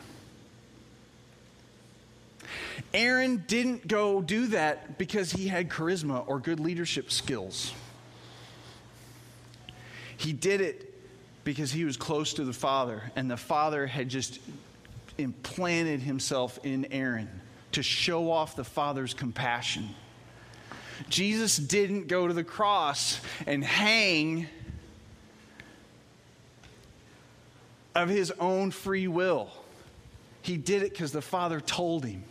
Aaron 2.94 3.44
didn't 3.48 3.88
go 3.88 4.22
do 4.22 4.46
that 4.48 5.00
because 5.00 5.32
he 5.32 5.48
had 5.48 5.68
charisma 5.68 6.28
or 6.28 6.38
good 6.38 6.60
leadership 6.60 7.10
skills. 7.10 7.74
He 10.16 10.32
did 10.32 10.62
it 10.62 10.94
because 11.44 11.72
he 11.72 11.86
was 11.86 11.98
close 11.98 12.36
to 12.36 12.44
the 12.44 12.54
Father, 12.54 13.12
and 13.16 13.32
the 13.32 13.36
Father 13.36 13.88
had 13.88 14.10
just 14.10 14.38
implanted 15.18 16.02
himself 16.02 16.60
in 16.64 16.86
Aaron 16.92 17.42
to 17.74 17.84
show 17.84 18.32
off 18.32 18.56
the 18.56 18.64
Father's 18.64 19.14
compassion. 19.14 19.90
Jesus 21.10 21.58
didn't 21.58 22.08
go 22.08 22.28
to 22.28 22.34
the 22.34 22.44
cross 22.44 23.20
and 23.48 23.64
hang 23.64 24.48
of 27.96 28.10
his 28.10 28.32
own 28.40 28.72
free 28.72 29.08
will. 29.08 29.50
He 30.42 30.58
did 30.58 30.84
it 30.84 30.92
because 30.92 31.12
the 31.12 31.22
Father 31.22 31.60
told 31.60 32.06
him. 32.06 32.24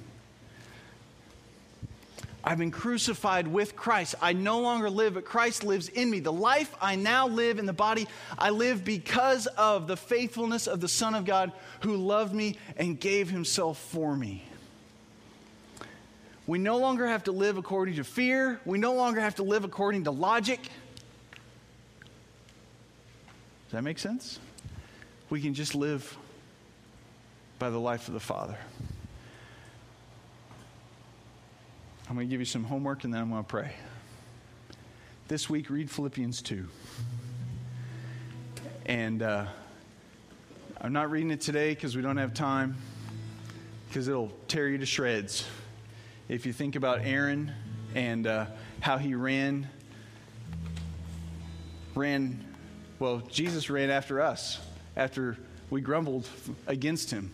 I've 2.43 2.59
been 2.59 2.71
crucified 2.71 3.47
with 3.47 3.77
Christ. 3.77 4.15
I 4.23 4.33
no 4.33 4.61
longer 4.61 4.89
live, 4.89 5.15
but 5.15 5.27
Christ 5.27 5.63
lives 5.63 5.89
in 5.89 6.11
me. 6.11 6.21
The 6.21 6.33
life 6.33 6.75
I 6.81 6.97
now 6.97 7.29
live 7.29 7.59
in 7.59 7.67
the 7.67 7.73
body, 7.75 8.09
I 8.39 8.49
live 8.51 8.83
because 8.83 9.47
of 9.47 9.87
the 9.87 9.97
faithfulness 9.97 10.67
of 10.67 10.81
the 10.81 10.89
Son 10.89 11.15
of 11.15 11.27
God 11.27 11.53
who 11.81 11.97
loved 11.97 12.35
me 12.35 12.57
and 12.79 12.99
gave 12.99 13.29
himself 13.29 13.79
for 13.79 14.17
me. 14.17 14.45
We 16.51 16.59
no 16.59 16.79
longer 16.79 17.07
have 17.07 17.23
to 17.25 17.33
live 17.33 17.59
according 17.59 17.95
to 17.95 18.03
fear. 18.03 18.59
We 18.65 18.77
no 18.77 18.95
longer 18.95 19.21
have 19.21 19.37
to 19.37 19.45
live 19.45 19.63
according 19.63 20.03
to 20.03 20.11
logic. 20.11 20.61
Does 20.61 20.71
that 23.71 23.85
make 23.85 24.01
sense? 24.01 24.41
We 25.29 25.41
can 25.41 25.55
just 25.55 25.77
live 25.77 26.19
by 27.61 27.71
the 27.71 27.79
life 27.79 28.09
of 28.09 28.15
the 28.15 28.21
Father. 28.21 28.59
I'm 32.09 32.17
going 32.17 32.27
to 32.27 32.31
give 32.33 32.41
you 32.41 32.47
some 32.47 32.65
homework 32.65 33.05
and 33.05 33.15
then 33.15 33.21
I'm 33.21 33.31
going 33.31 33.45
to 33.45 33.49
pray. 33.49 33.73
This 35.29 35.49
week, 35.49 35.71
read 35.71 35.89
Philippians 35.89 36.43
2. 36.43 36.67
And 38.87 39.23
uh, 39.23 39.47
I'm 40.81 40.93
not 40.93 41.13
reading 41.13 41.31
it 41.31 41.43
today 41.43 41.77
because 41.77 41.95
we 41.95 42.03
don't 42.03 42.17
have 42.17 42.35
time, 42.35 42.77
because 43.87 44.09
it'll 44.09 44.33
tear 44.49 44.69
you 44.69 44.79
to 44.79 44.87
shreds. 44.87 45.47
If 46.31 46.47
you 46.47 46.53
think 46.53 46.77
about 46.77 47.01
Aaron 47.03 47.51
and 47.93 48.25
uh, 48.25 48.47
how 48.79 48.99
he 48.99 49.17
ran, 49.17 49.69
ran, 51.97 52.45
well, 53.01 53.19
Jesus 53.19 53.69
ran 53.69 53.91
after 53.91 54.21
us 54.21 54.61
after 54.97 55.37
we 55.71 55.81
grumbled 55.81 56.29
against 56.69 57.11
him. 57.11 57.33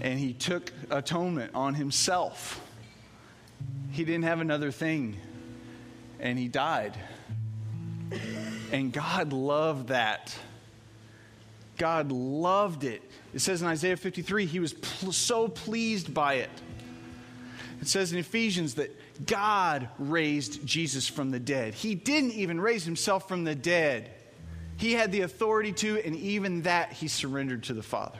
And 0.00 0.16
he 0.16 0.32
took 0.32 0.72
atonement 0.90 1.56
on 1.56 1.74
himself. 1.74 2.64
He 3.90 4.04
didn't 4.04 4.26
have 4.26 4.38
another 4.40 4.70
thing, 4.70 5.16
and 6.20 6.38
he 6.38 6.46
died. 6.46 6.96
And 8.70 8.92
God 8.92 9.32
loved 9.32 9.88
that. 9.88 10.32
God 11.78 12.12
loved 12.12 12.84
it. 12.84 13.02
It 13.34 13.40
says 13.40 13.60
in 13.60 13.66
Isaiah 13.66 13.96
53, 13.96 14.46
he 14.46 14.60
was 14.60 14.72
pl- 14.72 15.10
so 15.10 15.48
pleased 15.48 16.14
by 16.14 16.34
it. 16.34 16.50
It 17.80 17.88
says 17.88 18.12
in 18.12 18.18
Ephesians 18.18 18.74
that 18.74 18.96
God 19.26 19.88
raised 19.98 20.66
Jesus 20.66 21.06
from 21.08 21.30
the 21.30 21.40
dead. 21.40 21.74
He 21.74 21.94
didn't 21.94 22.32
even 22.32 22.60
raise 22.60 22.84
himself 22.84 23.28
from 23.28 23.44
the 23.44 23.54
dead. 23.54 24.10
He 24.76 24.92
had 24.92 25.12
the 25.12 25.22
authority 25.22 25.72
to, 25.72 25.98
and 26.04 26.16
even 26.16 26.62
that 26.62 26.92
he 26.92 27.08
surrendered 27.08 27.64
to 27.64 27.74
the 27.74 27.82
Father. 27.82 28.18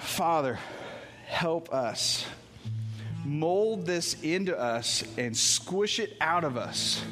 Father, 0.00 0.58
help 1.26 1.72
us 1.72 2.26
mold 3.24 3.84
this 3.86 4.14
into 4.22 4.58
us 4.58 5.04
and 5.18 5.36
squish 5.36 5.98
it 5.98 6.16
out 6.20 6.44
of 6.44 6.56
us 6.56 7.02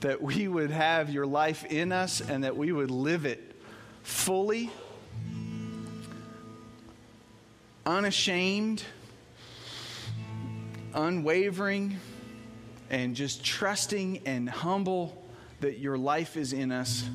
that 0.00 0.22
we 0.22 0.46
would 0.46 0.70
have 0.70 1.10
your 1.10 1.26
life 1.26 1.64
in 1.64 1.90
us 1.90 2.20
and 2.20 2.44
that 2.44 2.56
we 2.56 2.70
would 2.70 2.90
live 2.90 3.24
it 3.24 3.54
fully, 4.02 4.70
unashamed, 7.86 8.82
unwavering, 10.94 11.98
and 12.90 13.16
just 13.16 13.44
trusting 13.44 14.22
and 14.26 14.48
humble 14.48 15.22
that 15.60 15.78
your 15.78 15.96
life 15.96 16.36
is 16.36 16.52
in 16.52 16.70
us 16.72 17.08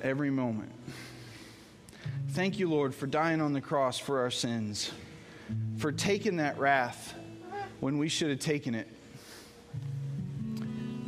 every 0.00 0.30
moment. 0.30 0.72
Thank 2.30 2.58
you, 2.58 2.68
Lord, 2.68 2.94
for 2.94 3.06
dying 3.06 3.40
on 3.40 3.52
the 3.52 3.60
cross 3.60 3.98
for 3.98 4.20
our 4.20 4.30
sins, 4.30 4.90
for 5.78 5.90
taking 5.90 6.36
that 6.36 6.58
wrath 6.58 7.14
when 7.80 7.98
we 7.98 8.08
should 8.08 8.30
have 8.30 8.40
taken 8.40 8.74
it, 8.74 8.88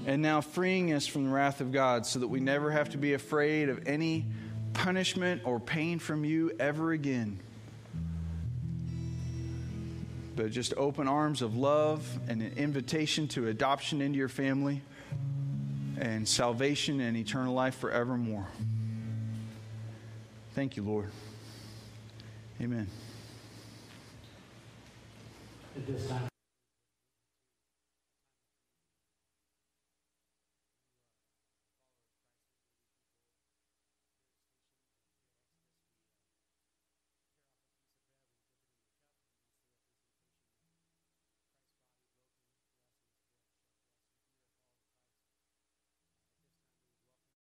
and 0.06 0.22
now 0.22 0.40
freeing 0.40 0.92
us 0.92 1.06
from 1.06 1.24
the 1.24 1.30
wrath 1.30 1.60
of 1.60 1.70
God 1.70 2.06
so 2.06 2.18
that 2.18 2.28
we 2.28 2.40
never 2.40 2.70
have 2.70 2.90
to 2.90 2.98
be 2.98 3.14
afraid 3.14 3.68
of 3.68 3.86
any 3.86 4.26
punishment 4.72 5.42
or 5.44 5.60
pain 5.60 5.98
from 5.98 6.24
you 6.24 6.52
ever 6.58 6.92
again. 6.92 7.40
But 10.38 10.52
just 10.52 10.72
open 10.76 11.08
arms 11.08 11.42
of 11.42 11.56
love 11.56 12.08
and 12.28 12.40
an 12.40 12.52
invitation 12.56 13.26
to 13.28 13.48
adoption 13.48 14.00
into 14.00 14.18
your 14.18 14.28
family 14.28 14.82
and 15.98 16.28
salvation 16.28 17.00
and 17.00 17.16
eternal 17.16 17.54
life 17.54 17.74
forevermore. 17.74 18.46
Thank 20.54 20.76
you, 20.76 20.84
Lord. 20.84 21.10
Amen. 22.60 22.86
At 25.76 25.86
this 25.88 26.06
time, 26.06 26.27